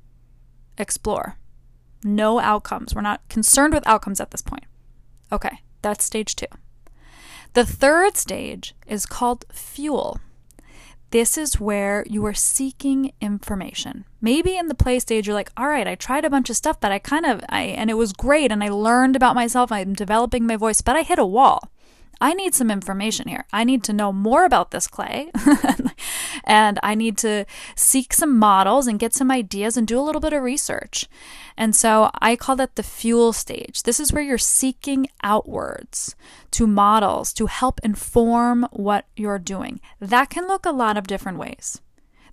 Explore. 0.78 1.38
No 2.04 2.40
outcomes. 2.40 2.94
We're 2.94 3.02
not 3.02 3.28
concerned 3.30 3.74
with 3.74 3.88
outcomes 3.88 4.22
at 4.22 4.32
this 4.32 4.42
point. 4.42 4.66
Okay, 5.32 5.60
that's 5.82 6.06
stage 6.06 6.36
2. 6.36 6.46
The 7.54 7.66
third 7.66 8.16
stage 8.16 8.76
is 8.86 9.06
called 9.06 9.46
fuel. 9.52 10.20
This 11.12 11.38
is 11.38 11.60
where 11.60 12.06
you 12.10 12.26
are 12.26 12.34
seeking 12.34 13.14
information. 13.22 14.04
Maybe 14.20 14.58
in 14.58 14.68
the 14.68 14.76
play 14.76 15.00
stage, 15.00 15.26
you're 15.26 15.34
like, 15.34 15.52
all 15.56 15.68
right, 15.68 15.88
I 15.88 15.96
tried 15.96 16.26
a 16.26 16.30
bunch 16.30 16.50
of 16.50 16.58
stuff 16.58 16.82
that 16.82 16.92
I 16.92 17.00
kind 17.00 17.26
of, 17.26 17.42
I, 17.48 17.62
and 17.62 17.90
it 17.90 17.94
was 17.94 18.12
great, 18.12 18.52
and 18.52 18.62
I 18.62 18.68
learned 18.68 19.16
about 19.16 19.36
myself, 19.36 19.72
I'm 19.72 19.94
developing 19.94 20.46
my 20.46 20.58
voice, 20.58 20.82
but 20.82 20.98
I 20.98 21.04
hit 21.04 21.18
a 21.18 21.26
wall. 21.26 21.72
I 22.20 22.34
need 22.34 22.56
some 22.56 22.72
information 22.72 23.28
here. 23.28 23.46
I 23.54 23.64
need 23.64 23.84
to 23.86 23.94
know 23.94 24.12
more 24.12 24.46
about 24.46 24.72
this 24.72 24.88
clay. 24.88 25.32
and 26.44 26.80
I 26.82 26.96
need 26.96 27.18
to 27.20 27.46
seek 27.76 28.14
some 28.14 28.38
models 28.38 28.88
and 28.88 29.00
get 29.00 29.14
some 29.14 29.30
ideas 29.30 29.78
and 29.78 29.88
do 29.88 30.00
a 30.00 30.02
little 30.02 30.22
bit 30.22 30.34
of 30.34 30.42
research. 30.42 31.08
And 31.56 31.76
so 31.76 32.10
I 32.20 32.36
call 32.36 32.56
that 32.56 32.76
the 32.76 32.84
fuel 32.84 33.34
stage. 33.34 33.84
This 33.84 34.00
is 34.00 34.12
where 34.12 34.24
you're 34.24 34.38
seeking 34.38 35.08
outwards 35.24 36.16
to 36.52 36.66
models 36.66 37.34
to 37.34 37.46
help 37.46 37.80
inform 37.84 38.68
what 38.72 39.06
you're 39.16 39.40
doing. 39.40 39.80
That 40.00 40.30
can 40.30 40.48
look 40.48 40.66
a 40.66 40.72
lot 40.72 40.98
of 40.98 41.08
different 41.08 41.38
ways. 41.38 41.82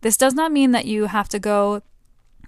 This 0.01 0.17
does 0.17 0.35
not 0.35 0.53
mean 0.53 0.73
that 0.73 0.87
you 0.87 1.07
have 1.07 1.29
to 1.31 1.39
go 1.39 1.83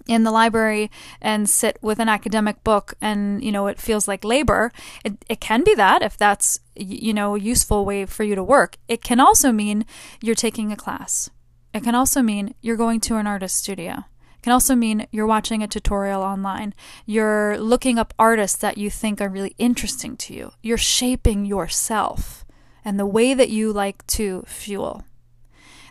in 0.07 0.23
the 0.23 0.31
library 0.31 0.89
and 1.21 1.49
sit 1.49 1.77
with 1.81 1.99
an 1.99 2.09
academic 2.09 2.63
book 2.63 2.93
and 3.01 3.43
you 3.43 3.51
know 3.51 3.67
it 3.67 3.79
feels 3.79 4.07
like 4.07 4.23
labor. 4.23 4.71
It, 5.03 5.25
it 5.29 5.39
can 5.39 5.63
be 5.63 5.75
that 5.75 6.01
if 6.01 6.17
that's 6.17 6.59
you 6.75 7.13
know 7.13 7.35
a 7.35 7.39
useful 7.39 7.85
way 7.85 8.05
for 8.05 8.23
you 8.23 8.35
to 8.35 8.43
work. 8.43 8.77
It 8.87 9.03
can 9.03 9.19
also 9.19 9.51
mean 9.51 9.85
you're 10.21 10.35
taking 10.35 10.71
a 10.71 10.75
class. 10.75 11.29
It 11.73 11.83
can 11.83 11.95
also 11.95 12.21
mean 12.21 12.55
you're 12.61 12.77
going 12.77 12.99
to 13.01 13.17
an 13.17 13.27
artist 13.27 13.57
studio. 13.57 14.05
It 14.37 14.43
can 14.43 14.53
also 14.53 14.75
mean 14.75 15.07
you're 15.11 15.27
watching 15.27 15.61
a 15.61 15.67
tutorial 15.67 16.21
online. 16.21 16.73
You're 17.05 17.57
looking 17.57 17.99
up 17.99 18.13
artists 18.17 18.57
that 18.59 18.77
you 18.77 18.89
think 18.89 19.19
are 19.19 19.29
really 19.29 19.55
interesting 19.57 20.15
to 20.17 20.33
you. 20.33 20.51
You're 20.61 20.77
shaping 20.77 21.45
yourself 21.45 22.45
and 22.85 22.99
the 22.99 23.05
way 23.05 23.33
that 23.33 23.49
you 23.49 23.73
like 23.73 24.05
to 24.07 24.43
fuel. 24.47 25.03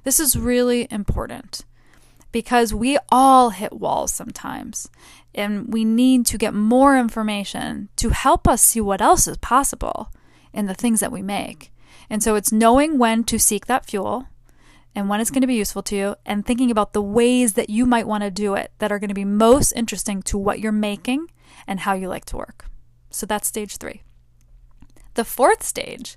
This 0.05 0.19
is 0.21 0.39
really 0.39 0.87
important 0.91 1.65
because 2.33 2.75
we 2.75 2.99
all 3.11 3.51
hit 3.51 3.73
walls 3.73 4.13
sometimes 4.13 4.89
and 5.35 5.73
we 5.73 5.85
need 5.85 6.27
to 6.27 6.39
get 6.39 6.55
more 6.55 6.99
information 6.99 7.89
to 7.97 8.11
help 8.11 8.49
us 8.49 8.63
see 8.63 8.81
what 8.81 9.01
else 9.01 9.27
is 9.27 9.37
possible 9.39 10.13
in 10.53 10.67
the 10.67 10.75
things 10.75 11.01
that 11.01 11.13
we 11.13 11.23
make. 11.23 11.73
And 12.09 12.23
so 12.23 12.35
it's 12.35 12.53
knowing 12.53 12.99
when 12.99 13.25
to 13.25 13.39
seek 13.39 13.67
that 13.67 13.87
fuel 13.87 14.29
and 14.95 15.09
when 15.09 15.21
it's 15.21 15.31
going 15.31 15.43
to 15.43 15.47
be 15.47 15.55
useful 15.55 15.83
to 15.83 15.97
you 15.97 16.17
and 16.25 16.45
thinking 16.45 16.71
about 16.71 16.95
the 16.95 17.03
ways 17.03 17.53
that 17.53 17.69
you 17.69 17.85
might 17.85 18.07
want 18.07 18.25
to 18.25 18.31
do 18.31 18.55
it 18.55 18.73
that 18.79 18.91
are 18.91 18.99
going 18.99 19.09
to 19.09 19.15
be 19.15 19.25
most 19.25 19.73
interesting 19.73 20.23
to 20.23 20.39
what 20.39 20.59
you're 20.59 20.73
making 20.73 21.31
and 21.67 21.81
how 21.81 21.93
you 21.93 22.09
like 22.09 22.25
to 22.27 22.37
work. 22.37 22.67
So 23.11 23.27
that's 23.27 23.49
stage 23.49 23.77
3. 23.77 24.03
The 25.15 25.25
fourth 25.25 25.63
stage 25.63 26.17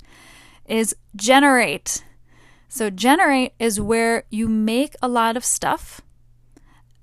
is 0.65 0.95
generate. 1.15 2.03
So, 2.69 2.89
generate 2.89 3.53
is 3.59 3.81
where 3.81 4.23
you 4.29 4.47
make 4.47 4.95
a 5.01 5.07
lot 5.07 5.35
of 5.35 5.43
stuff 5.43 6.01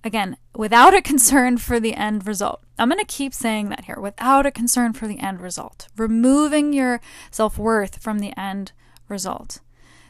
Again, 0.06 0.36
without 0.54 0.94
a 0.94 1.02
concern 1.12 1.58
for 1.58 1.80
the 1.80 1.94
end 1.94 2.28
result. 2.28 2.62
I'm 2.78 2.88
going 2.88 3.04
to 3.04 3.04
keep 3.04 3.34
saying 3.34 3.70
that 3.70 3.86
here 3.86 3.98
without 3.98 4.46
a 4.46 4.52
concern 4.52 4.92
for 4.92 5.08
the 5.08 5.18
end 5.18 5.40
result, 5.40 5.88
removing 5.96 6.72
your 6.72 7.00
self 7.32 7.58
worth 7.58 8.00
from 8.00 8.20
the 8.20 8.38
end 8.38 8.70
result. 9.08 9.58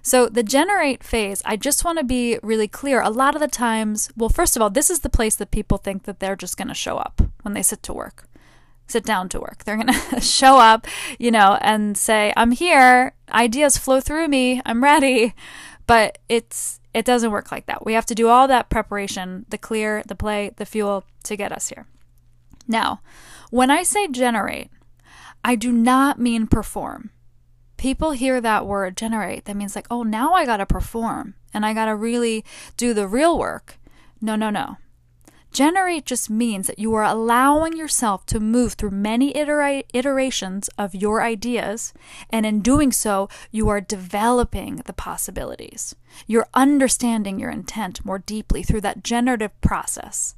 So, 0.03 0.29
the 0.29 0.43
generate 0.43 1.03
phase, 1.03 1.41
I 1.47 1.57
just 1.57 1.83
want 1.83 1.99
to 1.99 2.05
be 2.05 2.39
really 2.43 2.69
clear. 2.69 3.01
A 3.01 3.09
lot 3.09 3.35
of 3.35 3.41
the 3.41 3.49
times, 3.49 4.11
well, 4.17 4.29
first 4.29 4.55
of 4.55 4.61
all, 4.61 4.69
this 4.69 4.91
is 4.91 5.01
the 5.01 5.09
place 5.09 5.35
that 5.37 5.51
people 5.51 5.79
think 5.79 6.03
that 6.03 6.21
they're 6.21 6.37
just 6.37 6.59
going 6.59 6.69
to 6.69 6.75
show 6.75 6.99
up 6.99 7.23
when 7.41 7.55
they 7.55 7.63
sit 7.63 7.83
to 7.85 7.95
work, 7.95 8.29
sit 8.87 9.05
down 9.05 9.29
to 9.31 9.41
work. 9.41 9.65
They're 9.65 9.77
going 9.77 9.93
to 10.11 10.21
show 10.21 10.59
up, 10.59 10.87
you 11.19 11.31
know, 11.31 11.59
and 11.61 11.97
say, 11.97 12.33
I'm 12.37 12.53
here, 12.53 13.15
ideas 13.31 13.79
flow 13.79 14.01
through 14.01 14.29
me, 14.29 14.61
I'm 14.65 14.83
ready. 14.83 15.35
But 15.87 16.19
it's 16.29 16.81
it 16.93 17.05
doesn't 17.05 17.31
work 17.31 17.53
like 17.53 17.67
that. 17.67 17.85
We 17.85 17.93
have 17.93 18.07
to 18.07 18.15
do 18.15 18.29
all 18.29 18.49
that 18.49 18.71
preparation, 18.71 19.45
the 19.51 19.59
clear, 19.59 20.03
the 20.07 20.15
play, 20.15 20.53
the 20.57 20.65
fuel 20.65 21.05
to 21.25 21.37
get 21.37 21.53
us 21.53 21.69
here. 21.69 21.87
Now, 22.67 23.03
when 23.51 23.71
I 23.71 23.83
say 23.83 24.09
generate, 24.09 24.71
I 25.45 25.57
do 25.57 25.71
not 25.71 26.19
mean 26.19 26.47
perform. 26.47 27.11
People 27.77 28.13
hear 28.13 28.41
that 28.41 28.67
word 28.67 28.97
generate, 28.97 29.45
that 29.45 29.57
means 29.57 29.77
like, 29.77 29.87
oh, 29.91 30.03
now 30.03 30.33
I 30.33 30.47
got 30.47 30.57
to 30.57 30.67
perform 30.67 31.35
and 31.53 31.67
I 31.67 31.75
got 31.75 31.85
to 31.85 31.95
really 31.95 32.45
do 32.77 32.95
the 32.95 33.07
real 33.07 33.39
work. 33.39 33.79
No, 34.21 34.35
no, 34.35 34.51
no. 34.51 34.79
Generate 35.57 36.05
just 36.05 36.29
means 36.29 36.67
that 36.67 36.79
you 36.79 36.93
are 36.93 37.03
allowing 37.03 37.79
yourself 37.79 38.27
to 38.27 38.39
move 38.39 38.75
through 38.75 38.91
many 38.91 39.35
iterations 39.35 40.69
of 40.77 40.95
your 40.95 41.23
ideas, 41.23 41.95
and 42.29 42.45
in 42.45 42.61
doing 42.61 42.93
so, 42.93 43.31
you 43.51 43.71
are 43.71 43.81
developing 43.81 44.83
the 44.85 44.93
possibilities. 44.93 45.95
You're 46.27 46.47
understanding 46.53 47.39
your 47.39 47.49
intent 47.49 48.05
more 48.05 48.19
deeply 48.19 48.63
through 48.63 48.83
that 48.83 49.03
generative 49.03 49.59
process. 49.63 50.35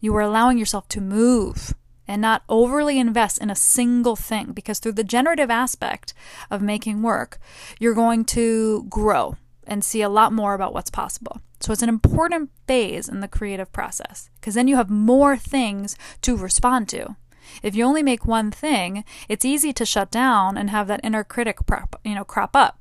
You 0.00 0.16
are 0.16 0.22
allowing 0.22 0.56
yourself 0.56 0.88
to 0.88 1.02
move 1.02 1.74
and 2.08 2.22
not 2.22 2.42
overly 2.48 2.98
invest 2.98 3.42
in 3.42 3.50
a 3.50 3.54
single 3.54 4.16
thing 4.16 4.52
because 4.52 4.78
through 4.78 4.92
the 4.92 5.04
generative 5.04 5.50
aspect 5.50 6.14
of 6.50 6.62
making 6.62 7.02
work, 7.02 7.38
you're 7.78 7.92
going 7.92 8.24
to 8.24 8.86
grow 8.88 9.36
and 9.66 9.84
see 9.84 10.02
a 10.02 10.08
lot 10.08 10.32
more 10.32 10.54
about 10.54 10.74
what's 10.74 10.90
possible. 10.90 11.40
So 11.60 11.72
it's 11.72 11.82
an 11.82 11.88
important 11.88 12.50
phase 12.66 13.08
in 13.08 13.20
the 13.20 13.28
creative 13.28 13.72
process 13.72 14.30
because 14.40 14.54
then 14.54 14.68
you 14.68 14.76
have 14.76 14.90
more 14.90 15.36
things 15.36 15.96
to 16.22 16.36
respond 16.36 16.88
to. 16.90 17.16
If 17.62 17.74
you 17.74 17.84
only 17.84 18.02
make 18.02 18.24
one 18.24 18.50
thing, 18.50 19.04
it's 19.28 19.44
easy 19.44 19.72
to 19.74 19.86
shut 19.86 20.10
down 20.10 20.56
and 20.56 20.70
have 20.70 20.88
that 20.88 21.00
inner 21.04 21.24
critic 21.24 21.66
prop, 21.66 22.00
you 22.04 22.14
know, 22.14 22.24
crop 22.24 22.56
up. 22.56 22.78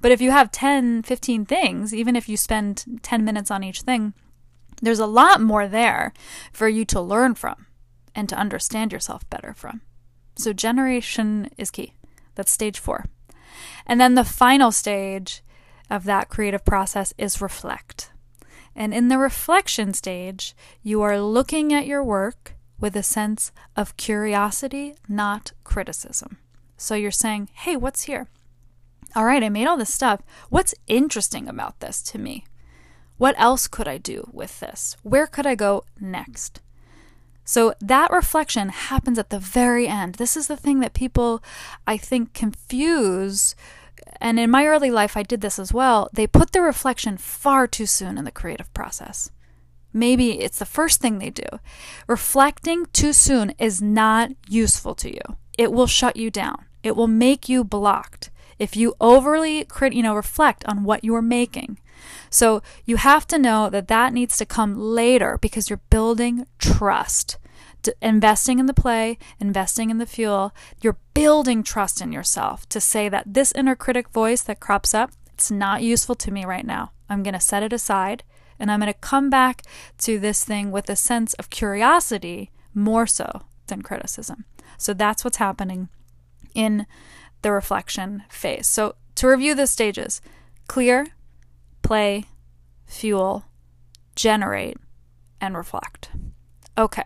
But 0.00 0.12
if 0.12 0.20
you 0.20 0.30
have 0.30 0.50
10, 0.50 1.02
15 1.02 1.44
things, 1.46 1.94
even 1.94 2.16
if 2.16 2.28
you 2.28 2.36
spend 2.36 2.84
10 3.02 3.24
minutes 3.24 3.50
on 3.50 3.62
each 3.62 3.82
thing, 3.82 4.14
there's 4.82 4.98
a 4.98 5.06
lot 5.06 5.40
more 5.40 5.68
there 5.68 6.12
for 6.52 6.68
you 6.68 6.84
to 6.86 7.00
learn 7.00 7.34
from 7.34 7.66
and 8.14 8.28
to 8.28 8.36
understand 8.36 8.92
yourself 8.92 9.28
better 9.30 9.54
from. 9.54 9.82
So 10.36 10.52
generation 10.52 11.50
is 11.56 11.70
key. 11.70 11.94
That's 12.34 12.50
stage 12.50 12.78
4. 12.78 13.06
And 13.86 14.00
then 14.00 14.14
the 14.14 14.24
final 14.24 14.72
stage 14.72 15.42
of 15.94 16.04
that 16.04 16.28
creative 16.28 16.64
process 16.64 17.14
is 17.16 17.40
reflect. 17.40 18.10
And 18.74 18.92
in 18.92 19.08
the 19.08 19.18
reflection 19.18 19.94
stage, 19.94 20.54
you 20.82 21.02
are 21.02 21.20
looking 21.20 21.72
at 21.72 21.86
your 21.86 22.02
work 22.02 22.54
with 22.80 22.96
a 22.96 23.02
sense 23.02 23.52
of 23.76 23.96
curiosity, 23.96 24.96
not 25.08 25.52
criticism. 25.62 26.38
So 26.76 26.96
you're 26.96 27.12
saying, 27.12 27.48
hey, 27.52 27.76
what's 27.76 28.02
here? 28.02 28.28
All 29.14 29.24
right, 29.24 29.44
I 29.44 29.48
made 29.48 29.66
all 29.66 29.76
this 29.76 29.94
stuff. 29.94 30.20
What's 30.50 30.74
interesting 30.88 31.48
about 31.48 31.78
this 31.78 32.02
to 32.02 32.18
me? 32.18 32.44
What 33.16 33.36
else 33.38 33.68
could 33.68 33.86
I 33.86 33.98
do 33.98 34.28
with 34.32 34.58
this? 34.58 34.96
Where 35.04 35.28
could 35.28 35.46
I 35.46 35.54
go 35.54 35.84
next? 36.00 36.60
So 37.44 37.74
that 37.80 38.10
reflection 38.10 38.70
happens 38.70 39.18
at 39.18 39.30
the 39.30 39.38
very 39.38 39.86
end. 39.86 40.16
This 40.16 40.36
is 40.36 40.48
the 40.48 40.56
thing 40.56 40.80
that 40.80 40.94
people, 40.94 41.44
I 41.86 41.96
think, 41.96 42.32
confuse 42.32 43.54
and 44.20 44.38
in 44.38 44.50
my 44.50 44.66
early 44.66 44.90
life, 44.90 45.16
I 45.16 45.22
did 45.22 45.40
this 45.40 45.58
as 45.58 45.72
well. 45.72 46.08
They 46.12 46.26
put 46.26 46.52
the 46.52 46.62
reflection 46.62 47.16
far 47.16 47.66
too 47.66 47.86
soon 47.86 48.18
in 48.18 48.24
the 48.24 48.30
creative 48.30 48.72
process. 48.74 49.30
Maybe 49.92 50.40
it's 50.40 50.58
the 50.58 50.64
first 50.64 51.00
thing 51.00 51.18
they 51.18 51.30
do. 51.30 51.44
Reflecting 52.08 52.86
too 52.92 53.12
soon 53.12 53.54
is 53.58 53.80
not 53.80 54.32
useful 54.48 54.94
to 54.96 55.10
you. 55.10 55.36
It 55.56 55.72
will 55.72 55.86
shut 55.86 56.16
you 56.16 56.30
down. 56.30 56.64
It 56.82 56.96
will 56.96 57.06
make 57.06 57.48
you 57.48 57.64
blocked 57.64 58.30
if 58.58 58.76
you 58.76 58.94
overly 59.00 59.66
you 59.90 60.02
know 60.02 60.14
reflect 60.14 60.64
on 60.66 60.84
what 60.84 61.04
you're 61.04 61.22
making. 61.22 61.78
So 62.28 62.62
you 62.84 62.96
have 62.96 63.26
to 63.28 63.38
know 63.38 63.70
that 63.70 63.88
that 63.88 64.12
needs 64.12 64.36
to 64.38 64.46
come 64.46 64.76
later 64.76 65.38
because 65.40 65.70
you're 65.70 65.80
building 65.90 66.46
trust 66.58 67.38
investing 68.00 68.58
in 68.58 68.66
the 68.66 68.74
play, 68.74 69.18
investing 69.40 69.90
in 69.90 69.98
the 69.98 70.06
fuel, 70.06 70.54
you're 70.80 70.98
building 71.14 71.62
trust 71.62 72.00
in 72.00 72.12
yourself 72.12 72.68
to 72.68 72.80
say 72.80 73.08
that 73.08 73.34
this 73.34 73.52
inner 73.52 73.76
critic 73.76 74.08
voice 74.10 74.42
that 74.42 74.60
crops 74.60 74.94
up, 74.94 75.12
it's 75.32 75.50
not 75.50 75.82
useful 75.82 76.14
to 76.16 76.30
me 76.30 76.44
right 76.44 76.66
now. 76.66 76.92
I'm 77.08 77.22
going 77.22 77.34
to 77.34 77.40
set 77.40 77.62
it 77.62 77.72
aside 77.72 78.24
and 78.58 78.70
I'm 78.70 78.80
going 78.80 78.92
to 78.92 78.98
come 78.98 79.30
back 79.30 79.62
to 79.98 80.18
this 80.18 80.44
thing 80.44 80.70
with 80.70 80.88
a 80.88 80.96
sense 80.96 81.34
of 81.34 81.50
curiosity 81.50 82.50
more 82.72 83.06
so 83.06 83.42
than 83.66 83.82
criticism. 83.82 84.44
So 84.78 84.94
that's 84.94 85.24
what's 85.24 85.38
happening 85.38 85.88
in 86.54 86.86
the 87.42 87.52
reflection 87.52 88.22
phase. 88.28 88.66
So 88.66 88.94
to 89.16 89.28
review 89.28 89.54
the 89.54 89.66
stages 89.66 90.20
clear, 90.66 91.06
play, 91.82 92.24
fuel, 92.86 93.44
generate, 94.16 94.76
and 95.40 95.56
reflect. 95.56 96.10
Okay. 96.78 97.04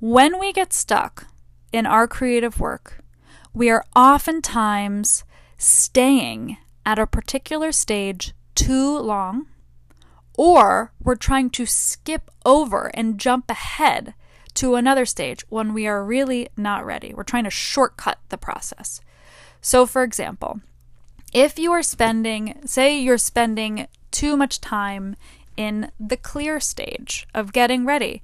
When 0.00 0.40
we 0.40 0.54
get 0.54 0.72
stuck 0.72 1.26
in 1.72 1.84
our 1.84 2.08
creative 2.08 2.58
work, 2.58 3.04
we 3.52 3.68
are 3.68 3.84
oftentimes 3.94 5.24
staying 5.58 6.56
at 6.86 6.98
a 6.98 7.06
particular 7.06 7.70
stage 7.70 8.32
too 8.54 8.98
long, 8.98 9.48
or 10.38 10.92
we're 11.02 11.16
trying 11.16 11.50
to 11.50 11.66
skip 11.66 12.30
over 12.46 12.90
and 12.94 13.20
jump 13.20 13.50
ahead 13.50 14.14
to 14.54 14.74
another 14.74 15.04
stage 15.04 15.44
when 15.50 15.74
we 15.74 15.86
are 15.86 16.02
really 16.02 16.48
not 16.56 16.86
ready. 16.86 17.12
We're 17.12 17.22
trying 17.22 17.44
to 17.44 17.50
shortcut 17.50 18.18
the 18.30 18.38
process. 18.38 19.02
So, 19.60 19.84
for 19.84 20.02
example, 20.02 20.62
if 21.34 21.58
you 21.58 21.72
are 21.72 21.82
spending, 21.82 22.58
say, 22.64 22.98
you're 22.98 23.18
spending 23.18 23.86
too 24.10 24.38
much 24.38 24.62
time 24.62 25.16
in 25.58 25.92
the 26.00 26.16
clear 26.16 26.58
stage 26.58 27.26
of 27.34 27.52
getting 27.52 27.84
ready. 27.84 28.22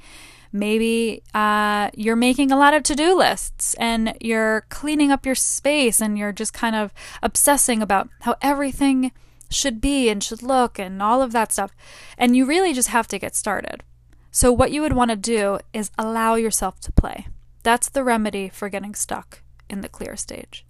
Maybe 0.58 1.22
uh, 1.34 1.90
you're 1.94 2.16
making 2.16 2.50
a 2.50 2.56
lot 2.56 2.74
of 2.74 2.82
to 2.84 2.94
do 2.94 3.16
lists 3.16 3.74
and 3.74 4.16
you're 4.20 4.66
cleaning 4.68 5.10
up 5.10 5.26
your 5.26 5.34
space 5.34 6.00
and 6.00 6.18
you're 6.18 6.32
just 6.32 6.52
kind 6.52 6.76
of 6.76 6.92
obsessing 7.22 7.82
about 7.82 8.08
how 8.20 8.36
everything 8.42 9.12
should 9.50 9.80
be 9.80 10.08
and 10.08 10.22
should 10.22 10.42
look 10.42 10.78
and 10.78 11.02
all 11.02 11.22
of 11.22 11.32
that 11.32 11.52
stuff. 11.52 11.72
And 12.18 12.36
you 12.36 12.46
really 12.46 12.72
just 12.72 12.88
have 12.88 13.06
to 13.08 13.18
get 13.18 13.34
started. 13.34 13.82
So, 14.30 14.52
what 14.52 14.70
you 14.70 14.82
would 14.82 14.92
want 14.92 15.10
to 15.10 15.16
do 15.16 15.58
is 15.72 15.90
allow 15.96 16.34
yourself 16.34 16.78
to 16.80 16.92
play. 16.92 17.28
That's 17.62 17.88
the 17.88 18.04
remedy 18.04 18.50
for 18.50 18.68
getting 18.68 18.94
stuck 18.94 19.42
in 19.70 19.80
the 19.80 19.88
clear 19.88 20.14
stage. 20.16 20.65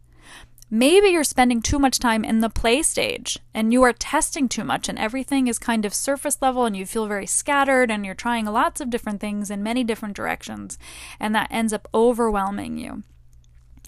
Maybe 0.68 1.08
you're 1.08 1.22
spending 1.22 1.62
too 1.62 1.78
much 1.78 2.00
time 2.00 2.24
in 2.24 2.40
the 2.40 2.50
play 2.50 2.82
stage 2.82 3.38
and 3.54 3.72
you 3.72 3.84
are 3.84 3.92
testing 3.92 4.48
too 4.48 4.64
much 4.64 4.88
and 4.88 4.98
everything 4.98 5.46
is 5.46 5.60
kind 5.60 5.84
of 5.84 5.94
surface 5.94 6.42
level 6.42 6.64
and 6.64 6.76
you 6.76 6.84
feel 6.84 7.06
very 7.06 7.26
scattered 7.26 7.88
and 7.88 8.04
you're 8.04 8.16
trying 8.16 8.46
lots 8.46 8.80
of 8.80 8.90
different 8.90 9.20
things 9.20 9.48
in 9.48 9.62
many 9.62 9.84
different 9.84 10.16
directions 10.16 10.76
and 11.20 11.32
that 11.36 11.46
ends 11.52 11.72
up 11.72 11.86
overwhelming 11.94 12.78
you. 12.78 13.04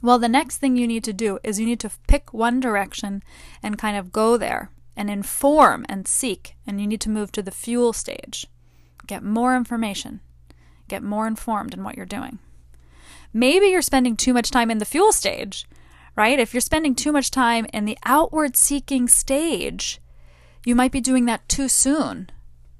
Well, 0.01 0.21
the 0.21 0.29
next 0.29 0.59
thing 0.59 0.77
you 0.77 0.87
need 0.87 1.03
to 1.05 1.13
do 1.13 1.41
is 1.43 1.59
you 1.59 1.67
need 1.67 1.81
to 1.81 1.91
pick 2.07 2.33
one 2.33 2.61
direction 2.61 3.25
and 3.61 3.77
kind 3.77 3.97
of 3.97 4.13
go 4.13 4.37
there 4.37 4.71
and 4.97 5.11
inform 5.11 5.85
and 5.89 6.07
seek, 6.07 6.55
and 6.67 6.81
you 6.81 6.87
need 6.87 7.01
to 7.01 7.11
move 7.11 7.33
to 7.33 7.43
the 7.43 7.51
fuel 7.51 7.93
stage. 7.93 8.47
Get 9.07 9.25
more 9.25 9.57
information, 9.57 10.21
get 10.87 11.03
more 11.03 11.27
informed 11.27 11.75
in 11.75 11.83
what 11.83 11.97
you're 11.97 12.07
doing. 12.07 12.39
Maybe 13.33 13.67
you're 13.67 13.83
spending 13.83 14.17
too 14.17 14.33
much 14.33 14.51
time 14.51 14.71
in 14.71 14.79
the 14.79 14.85
fuel 14.85 15.13
stage 15.13 15.67
right? 16.19 16.41
If 16.41 16.53
you're 16.53 16.61
spending 16.61 16.97
too 16.97 17.13
much 17.13 17.31
time 17.31 17.65
in 17.73 17.85
the 17.85 17.97
outward 18.05 18.57
seeking 18.57 19.07
stage, 19.07 20.01
you 20.67 20.75
might 20.75 20.91
be 20.91 21.01
doing 21.01 21.27
that 21.27 21.49
too 21.49 21.69
soon. 21.69 22.29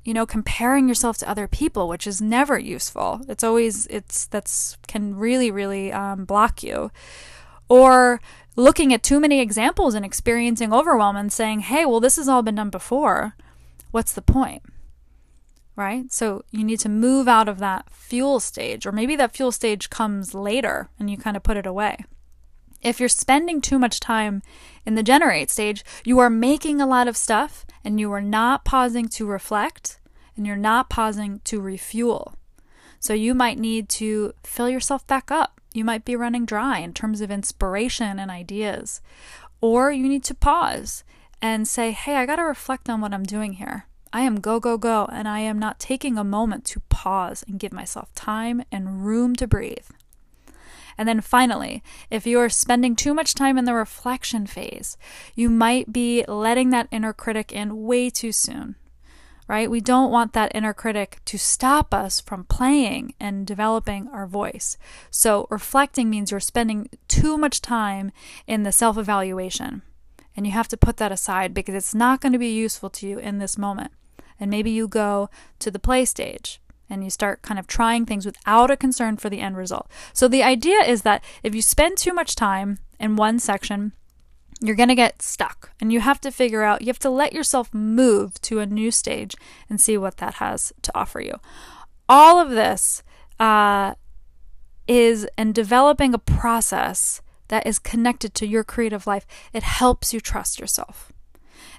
You 0.03 0.13
know, 0.13 0.27
comparing 0.27 0.89
yourself 0.89 1.19
to 1.19 1.31
other 1.31 1.47
people, 1.47 1.87
which 1.87 2.05
is 2.05 2.21
never 2.21 2.59
useful. 2.59 3.21
It's 3.29 3.45
always, 3.45 3.87
it's, 3.87 4.27
that's, 4.27 4.77
can 4.89 5.15
really, 5.15 5.53
really 5.53 5.93
um, 5.93 6.25
block 6.25 6.65
you. 6.65 6.91
Or 7.69 8.21
looking 8.57 8.93
at 8.93 9.05
too 9.05 9.21
many 9.21 9.41
examples 9.41 9.95
and 9.95 10.05
experiencing 10.05 10.73
overwhelm 10.73 11.15
and 11.15 11.33
saying, 11.33 11.61
hey, 11.61 11.87
well, 11.87 12.01
this 12.01 12.17
has 12.17 12.29
all 12.29 12.43
been 12.43 12.57
done 12.57 12.71
before. 12.71 13.37
What's 13.93 14.15
the 14.15 14.23
point? 14.23 14.65
Right? 15.77 16.13
So 16.13 16.43
you 16.51 16.65
need 16.65 16.81
to 16.81 16.89
move 16.89 17.29
out 17.29 17.49
of 17.49 17.61
that 17.61 17.89
fuel 17.89 18.41
stage, 18.41 18.85
or 18.85 18.91
maybe 18.91 19.15
that 19.15 19.37
fuel 19.37 19.53
stage 19.53 19.91
comes 19.91 20.35
later 20.35 20.89
and 20.99 21.09
you 21.09 21.17
kind 21.17 21.37
of 21.37 21.45
put 21.45 21.57
it 21.57 21.67
away. 21.67 22.05
If 22.83 23.01
you're 23.01 23.09
spending 23.09 23.61
too 23.61 23.79
much 23.79 24.01
time 24.01 24.43
in 24.87 24.95
the 24.95 25.03
generate 25.03 25.51
stage, 25.51 25.85
you 26.05 26.19
are 26.19 26.31
making 26.31 26.81
a 26.81 26.87
lot 26.87 27.09
of 27.09 27.17
stuff 27.17 27.67
and 27.85 27.99
you 27.99 28.13
are 28.13 28.21
not 28.21 28.65
pausing 28.65 29.09
to 29.09 29.27
reflect 29.27 29.99
and 30.37 30.47
you're 30.47 30.57
not 30.57 30.89
pausing 30.89 31.41
to 31.45 31.61
refuel. 31.61 32.35
So 33.01 33.15
you 33.15 33.35
might 33.35 33.59
need 33.59 33.89
to 33.91 34.33
fill 34.45 34.69
yourself 34.69 35.07
back 35.07 35.31
up. 35.31 35.61
You 35.73 35.85
might 35.85 36.05
be 36.05 36.17
running 36.17 36.47
dry 36.47 36.79
in 36.79 36.93
terms 36.95 37.21
of 37.21 37.31
inspiration 37.31 38.19
and 38.19 38.31
ideas. 38.31 39.01
Or 39.61 39.91
you 39.91 40.09
need 40.09 40.25
to 40.25 40.35
pause 40.35 41.05
and 41.43 41.67
say, 41.67 41.91
hey, 41.93 42.17
I 42.17 42.27
got 42.27 42.37
to 42.37 42.43
reflect 42.43 42.89
on 42.89 43.01
what 43.01 43.13
I'm 43.13 43.25
doing 43.25 43.55
here. 43.55 43.87
I 44.13 44.23
am 44.23 44.41
go, 44.41 44.59
go, 44.59 44.79
go, 44.79 45.09
and 45.13 45.29
I 45.29 45.41
am 45.41 45.59
not 45.59 45.79
taking 45.79 46.17
a 46.17 46.25
moment 46.25 46.65
to 46.67 46.81
pause 46.89 47.45
and 47.47 47.59
give 47.59 47.73
myself 47.73 48.13
time 48.15 48.63
and 48.73 49.05
room 49.05 49.37
to 49.37 49.47
breathe. 49.47 49.87
And 50.99 51.09
then 51.09 51.21
finally, 51.21 51.83
if 52.11 52.27
you 52.27 52.41
are 52.41 52.49
spending 52.49 52.97
too 52.97 53.15
much 53.15 53.33
time 53.33 53.57
in 53.57 53.65
the 53.65 53.75
reflection 53.75 54.47
phase, 54.47 54.99
you 55.37 55.49
might 55.49 55.93
be 55.93 56.25
letting 56.27 56.71
that 56.71 56.89
inner 56.91 57.13
critic 57.13 57.53
in 57.53 57.85
way 57.85 58.11
too 58.11 58.33
soon. 58.33 58.75
Right? 59.47 59.71
We 59.71 59.81
don't 59.81 60.11
want 60.11 60.35
that 60.35 60.53
inner 60.55 60.75
critic 60.75 61.21
to 61.25 61.39
stop 61.39 61.95
us 61.95 62.21
from 62.21 62.45
playing 62.45 63.15
and 63.19 63.47
developing 63.47 64.09
our 64.09 64.27
voice. 64.27 64.77
So, 65.11 65.47
reflecting 65.49 66.11
means 66.11 66.31
you're 66.31 66.41
spending 66.41 66.91
too 67.07 67.39
much 67.39 67.63
time 67.63 68.13
in 68.47 68.65
the 68.65 68.73
self 68.73 68.99
evaluation. 68.99 69.81
And 70.37 70.47
you 70.47 70.53
have 70.53 70.69
to 70.69 70.77
put 70.77 70.99
that 70.99 71.13
aside 71.13 71.55
because 71.55 71.75
it's 71.75 71.95
not 71.95 72.21
going 72.21 72.35
to 72.35 72.39
be 72.39 72.53
useful 72.53 72.91
to 72.91 73.09
you 73.09 73.19
in 73.19 73.39
this 73.39 73.57
moment. 73.57 73.93
And 74.39 74.51
maybe 74.51 74.71
you 74.71 74.87
go 74.87 75.31
to 75.61 75.71
the 75.71 75.79
play 75.79 76.05
stage 76.05 76.61
and 76.91 77.05
you 77.05 77.11
start 77.11 77.43
kind 77.43 77.59
of 77.59 77.67
trying 77.67 78.07
things 78.07 78.27
without 78.27 78.71
a 78.71 78.77
concern 78.77 79.17
for 79.17 79.29
the 79.29 79.41
end 79.41 79.57
result. 79.57 79.89
So 80.13 80.29
the 80.29 80.43
idea 80.43 80.81
is 80.81 81.03
that 81.03 81.23
if 81.43 81.55
you 81.55 81.63
spend 81.63 81.99
too 81.99 82.13
much 82.13 82.35
time 82.35 82.79
in 82.99 83.17
one 83.17 83.39
section, 83.39 83.93
you're 84.61 84.77
going 84.77 84.89
to 84.89 84.95
get 84.95 85.23
stuck 85.23 85.71
and 85.81 85.93
you 85.93 86.01
have 86.01 86.21
to 86.23 86.31
figure 86.31 86.63
out, 86.63 86.83
you 86.83 86.89
have 86.89 86.99
to 87.01 87.11
let 87.11 87.33
yourself 87.33 87.73
move 87.73 88.41
to 88.43 88.59
a 88.59 88.67
new 88.67 88.91
stage 88.91 89.37
and 89.69 89.81
see 89.81 89.97
what 89.97 90.17
that 90.17 90.35
has 90.35 90.73
to 90.83 90.93
offer 90.95 91.21
you. 91.21 91.35
All 92.09 92.41
of 92.41 92.51
this 92.51 93.03
uh, 93.39 93.95
is 94.87 95.29
in 95.37 95.53
developing 95.53 96.15
a 96.15 96.19
process 96.19 97.21
that 97.49 97.67
is 97.67 97.79
connected 97.79 98.35
to 98.35 98.47
your 98.47 98.65
creative 98.65 99.07
life. 99.07 99.27
It 99.53 99.63
helps 99.63 100.13
you 100.13 100.21
trust 100.21 100.59
yourself. 100.59 101.13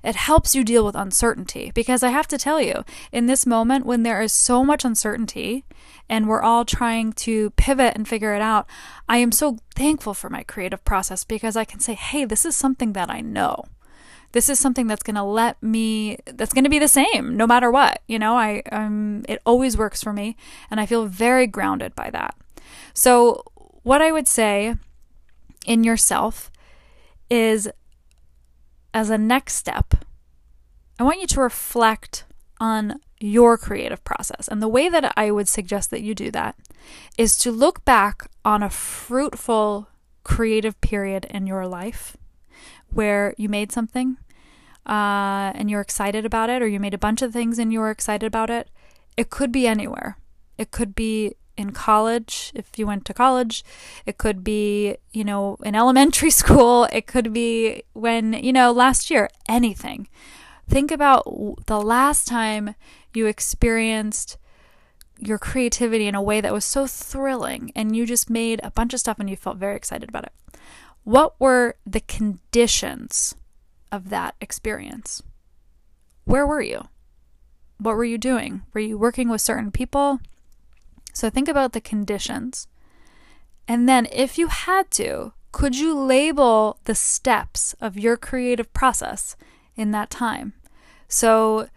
It 0.03 0.15
helps 0.15 0.55
you 0.55 0.63
deal 0.63 0.85
with 0.85 0.95
uncertainty 0.95 1.71
because 1.73 2.03
I 2.03 2.09
have 2.09 2.27
to 2.29 2.37
tell 2.37 2.61
you, 2.61 2.83
in 3.11 3.25
this 3.25 3.45
moment 3.45 3.85
when 3.85 4.03
there 4.03 4.21
is 4.21 4.33
so 4.33 4.63
much 4.63 4.85
uncertainty 4.85 5.65
and 6.07 6.27
we're 6.27 6.41
all 6.41 6.65
trying 6.65 7.13
to 7.13 7.51
pivot 7.51 7.95
and 7.95 8.07
figure 8.07 8.33
it 8.33 8.41
out, 8.41 8.67
I 9.07 9.17
am 9.17 9.31
so 9.31 9.57
thankful 9.75 10.13
for 10.13 10.29
my 10.29 10.43
creative 10.43 10.83
process 10.85 11.23
because 11.23 11.55
I 11.55 11.65
can 11.65 11.79
say, 11.79 11.93
hey, 11.93 12.25
this 12.25 12.45
is 12.45 12.55
something 12.55 12.93
that 12.93 13.09
I 13.09 13.21
know. 13.21 13.65
This 14.31 14.47
is 14.47 14.59
something 14.59 14.87
that's 14.87 15.03
going 15.03 15.15
to 15.15 15.23
let 15.23 15.61
me, 15.63 16.17
that's 16.25 16.53
going 16.53 16.63
to 16.63 16.69
be 16.69 16.79
the 16.79 16.87
same 16.87 17.35
no 17.35 17.47
matter 17.47 17.71
what. 17.71 18.01
You 18.07 18.19
know, 18.19 18.37
I, 18.37 18.61
um, 18.71 19.23
it 19.27 19.41
always 19.45 19.77
works 19.77 20.03
for 20.03 20.13
me 20.13 20.37
and 20.69 20.79
I 20.79 20.85
feel 20.85 21.07
very 21.07 21.47
grounded 21.47 21.95
by 21.95 22.09
that. 22.11 22.35
So, 22.93 23.43
what 23.83 24.01
I 24.01 24.11
would 24.11 24.27
say 24.27 24.75
in 25.65 25.83
yourself 25.83 26.51
is 27.29 27.69
as 28.93 29.09
a 29.09 29.17
next 29.17 29.55
step, 29.55 29.93
I 30.97 31.03
want 31.03 31.21
you 31.21 31.27
to 31.27 31.41
reflect 31.41 32.25
on 32.59 32.99
your 33.19 33.57
creative 33.57 34.03
process. 34.03 34.47
And 34.47 34.61
the 34.61 34.67
way 34.67 34.89
that 34.89 35.13
I 35.15 35.31
would 35.31 35.47
suggest 35.47 35.91
that 35.91 36.01
you 36.01 36.15
do 36.15 36.31
that 36.31 36.55
is 37.17 37.37
to 37.39 37.51
look 37.51 37.85
back 37.85 38.29
on 38.43 38.63
a 38.63 38.69
fruitful 38.69 39.87
creative 40.23 40.79
period 40.81 41.25
in 41.29 41.47
your 41.47 41.67
life 41.67 42.17
where 42.91 43.33
you 43.37 43.49
made 43.49 43.71
something 43.71 44.17
uh, 44.85 45.51
and 45.55 45.69
you're 45.69 45.81
excited 45.81 46.25
about 46.25 46.49
it, 46.49 46.61
or 46.61 46.67
you 46.67 46.79
made 46.79 46.93
a 46.93 46.97
bunch 46.97 47.21
of 47.21 47.31
things 47.31 47.59
and 47.59 47.71
you 47.71 47.79
were 47.79 47.91
excited 47.91 48.25
about 48.25 48.49
it. 48.49 48.69
It 49.15 49.29
could 49.29 49.51
be 49.51 49.67
anywhere. 49.67 50.17
It 50.57 50.71
could 50.71 50.95
be 50.95 51.35
in 51.59 51.71
college, 51.71 52.53
if 52.55 52.79
you 52.79 52.87
went 52.87 53.03
to 53.03 53.13
college. 53.13 53.65
It 54.05 54.17
could 54.17 54.43
be, 54.45 54.95
you 55.11 55.25
know, 55.25 55.57
in 55.63 55.75
elementary 55.83 56.29
school. 56.31 56.87
It 56.93 57.05
could 57.05 57.33
be 57.33 57.83
when, 57.93 58.33
you 58.33 58.53
know, 58.53 58.71
last 58.71 59.11
year, 59.11 59.29
anything. 59.47 60.07
Think 60.69 60.89
about 60.89 61.25
the 61.65 61.81
last 61.81 62.27
time 62.27 62.75
you 63.13 63.25
experienced 63.25 64.37
your 65.17 65.37
creativity 65.37 66.07
in 66.07 66.15
a 66.15 66.21
way 66.21 66.39
that 66.39 66.53
was 66.53 66.63
so 66.63 66.87
thrilling 66.87 67.73
and 67.75 67.93
you 67.93 68.05
just 68.05 68.29
made 68.29 68.61
a 68.63 68.71
bunch 68.71 68.93
of 68.93 69.01
stuff 69.01 69.19
and 69.19 69.29
you 69.29 69.35
felt 69.35 69.57
very 69.57 69.75
excited 69.75 70.07
about 70.07 70.23
it. 70.23 70.31
What 71.03 71.37
were 71.39 71.75
the 71.85 71.99
conditions 71.99 73.35
of 73.91 74.09
that 74.09 74.35
experience? 74.39 75.21
Where 76.23 76.47
were 76.47 76.61
you? 76.61 76.87
What 77.79 77.95
were 77.95 78.05
you 78.05 78.17
doing? 78.17 78.61
Were 78.73 78.79
you 78.79 78.97
working 78.97 79.27
with 79.27 79.41
certain 79.41 79.71
people? 79.71 80.19
So 81.13 81.29
think 81.29 81.47
about 81.47 81.73
the 81.73 81.81
conditions. 81.81 82.67
And 83.67 83.87
then, 83.87 84.07
if 84.11 84.37
you 84.37 84.47
had 84.47 84.89
to, 84.91 85.33
could 85.51 85.77
you 85.77 85.97
label 85.97 86.79
the 86.85 86.95
steps 86.95 87.75
of 87.81 87.97
your 87.97 88.17
creative 88.17 88.71
process 88.73 89.35
in 89.75 89.91
that 89.91 90.09
time? 90.09 90.53
So, 91.07 91.69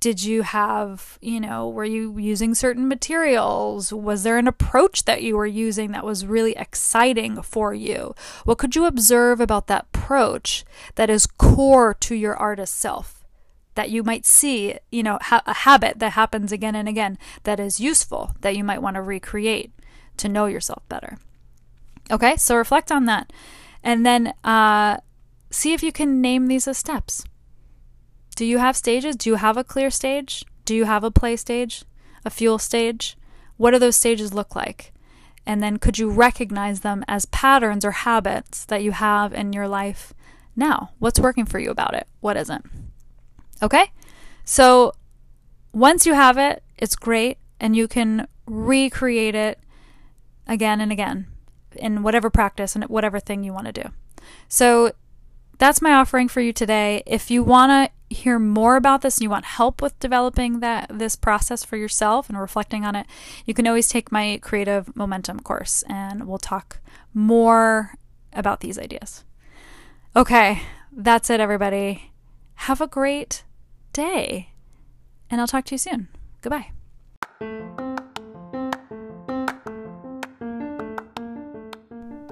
did 0.00 0.22
you 0.22 0.42
have, 0.42 1.18
you 1.20 1.40
know, 1.40 1.68
were 1.68 1.84
you 1.84 2.16
using 2.18 2.54
certain 2.54 2.86
materials? 2.86 3.92
Was 3.92 4.22
there 4.22 4.38
an 4.38 4.46
approach 4.46 5.04
that 5.06 5.22
you 5.22 5.36
were 5.36 5.46
using 5.46 5.90
that 5.90 6.04
was 6.04 6.24
really 6.24 6.52
exciting 6.52 7.42
for 7.42 7.74
you? 7.74 8.14
What 8.44 8.58
could 8.58 8.76
you 8.76 8.86
observe 8.86 9.40
about 9.40 9.66
that 9.66 9.86
approach 9.92 10.64
that 10.94 11.10
is 11.10 11.26
core 11.26 11.94
to 11.94 12.14
your 12.14 12.36
artist 12.36 12.78
self? 12.78 13.17
That 13.78 13.90
you 13.90 14.02
might 14.02 14.26
see, 14.26 14.76
you 14.90 15.04
know, 15.04 15.18
ha- 15.20 15.44
a 15.46 15.54
habit 15.54 16.00
that 16.00 16.14
happens 16.14 16.50
again 16.50 16.74
and 16.74 16.88
again 16.88 17.16
that 17.44 17.60
is 17.60 17.78
useful 17.78 18.32
that 18.40 18.56
you 18.56 18.64
might 18.64 18.82
want 18.82 18.96
to 18.96 19.00
recreate 19.00 19.70
to 20.16 20.28
know 20.28 20.46
yourself 20.46 20.82
better. 20.88 21.16
Okay, 22.10 22.36
so 22.36 22.56
reflect 22.56 22.90
on 22.90 23.04
that. 23.04 23.32
And 23.84 24.04
then 24.04 24.34
uh, 24.42 24.96
see 25.52 25.74
if 25.74 25.84
you 25.84 25.92
can 25.92 26.20
name 26.20 26.48
these 26.48 26.66
as 26.66 26.76
steps. 26.76 27.24
Do 28.34 28.44
you 28.44 28.58
have 28.58 28.76
stages? 28.76 29.14
Do 29.14 29.30
you 29.30 29.36
have 29.36 29.56
a 29.56 29.62
clear 29.62 29.90
stage? 29.90 30.44
Do 30.64 30.74
you 30.74 30.86
have 30.86 31.04
a 31.04 31.12
play 31.12 31.36
stage? 31.36 31.84
A 32.24 32.30
fuel 32.30 32.58
stage? 32.58 33.16
What 33.58 33.70
do 33.70 33.78
those 33.78 33.94
stages 33.94 34.34
look 34.34 34.56
like? 34.56 34.92
And 35.46 35.62
then 35.62 35.76
could 35.76 36.00
you 36.00 36.10
recognize 36.10 36.80
them 36.80 37.04
as 37.06 37.26
patterns 37.26 37.84
or 37.84 37.92
habits 37.92 38.64
that 38.64 38.82
you 38.82 38.90
have 38.90 39.32
in 39.32 39.52
your 39.52 39.68
life 39.68 40.12
now? 40.56 40.90
What's 40.98 41.20
working 41.20 41.46
for 41.46 41.60
you 41.60 41.70
about 41.70 41.94
it? 41.94 42.08
What 42.18 42.36
isn't? 42.36 42.66
Okay? 43.62 43.90
So 44.44 44.92
once 45.72 46.06
you 46.06 46.14
have 46.14 46.38
it, 46.38 46.62
it's 46.76 46.96
great 46.96 47.38
and 47.60 47.76
you 47.76 47.88
can 47.88 48.28
recreate 48.46 49.34
it 49.34 49.58
again 50.46 50.80
and 50.80 50.90
again 50.90 51.26
in 51.76 52.02
whatever 52.02 52.30
practice 52.30 52.74
and 52.74 52.84
whatever 52.84 53.20
thing 53.20 53.44
you 53.44 53.52
want 53.52 53.66
to 53.66 53.72
do. 53.72 53.88
So 54.48 54.92
that's 55.58 55.82
my 55.82 55.92
offering 55.92 56.28
for 56.28 56.40
you 56.40 56.52
today. 56.52 57.02
If 57.06 57.30
you 57.30 57.42
want 57.42 57.90
to 57.90 58.14
hear 58.14 58.38
more 58.38 58.76
about 58.76 59.02
this 59.02 59.18
and 59.18 59.24
you 59.24 59.30
want 59.30 59.44
help 59.44 59.82
with 59.82 59.98
developing 59.98 60.60
that 60.60 60.90
this 60.92 61.16
process 61.16 61.64
for 61.64 61.76
yourself 61.76 62.28
and 62.28 62.40
reflecting 62.40 62.84
on 62.84 62.94
it, 62.94 63.06
you 63.44 63.54
can 63.54 63.66
always 63.66 63.88
take 63.88 64.10
my 64.10 64.38
creative 64.40 64.94
momentum 64.96 65.40
course 65.40 65.84
and 65.88 66.26
we'll 66.26 66.38
talk 66.38 66.80
more 67.12 67.94
about 68.32 68.60
these 68.60 68.78
ideas. 68.78 69.24
Okay, 70.16 70.62
that's 70.92 71.28
it 71.28 71.40
everybody. 71.40 72.12
Have 72.54 72.80
a 72.80 72.86
great 72.86 73.44
day. 73.98 74.50
And 75.28 75.40
I'll 75.40 75.46
talk 75.48 75.64
to 75.66 75.74
you 75.74 75.78
soon. 75.78 76.08
Goodbye. 76.40 76.70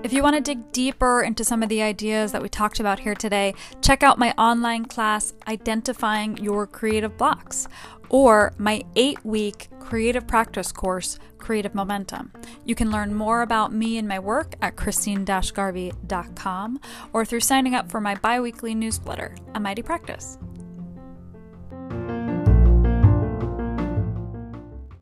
If 0.05 0.13
you 0.13 0.23
want 0.23 0.37
to 0.37 0.41
dig 0.41 0.71
deeper 0.71 1.23
into 1.23 1.43
some 1.43 1.65
of 1.65 1.69
the 1.69 1.83
ideas 1.83 2.31
that 2.31 2.41
we 2.41 2.49
talked 2.49 2.79
about 2.79 3.01
here 3.01 3.17
today, 3.17 3.55
check 3.83 4.05
out 4.05 4.21
my 4.21 4.33
online 4.39 4.85
class, 4.85 5.35
Identifying 5.49 6.37
Your 6.37 6.69
Creative 6.69 7.17
Blocks, 7.17 7.67
or 8.09 8.53
my 8.57 8.85
eight 8.95 9.25
week 9.25 9.69
creative 9.81 10.25
practice 10.29 10.71
course, 10.71 11.19
Creative 11.39 11.75
Momentum. 11.75 12.33
You 12.65 12.77
can 12.77 12.93
learn 12.93 13.15
more 13.15 13.43
about 13.43 13.73
me 13.73 13.99
and 13.99 14.07
my 14.07 14.21
work 14.21 14.55
at 14.63 14.77
christine 14.77 15.25
garvey.com 15.25 16.81
or 17.13 17.25
through 17.25 17.41
signing 17.41 17.75
up 17.75 17.91
for 17.91 18.01
my 18.01 18.15
bi 18.15 18.39
weekly 18.39 18.77
newsletter, 18.77 19.35
A 19.57 19.61
Mighty 19.61 19.83
Practice. 19.83 20.39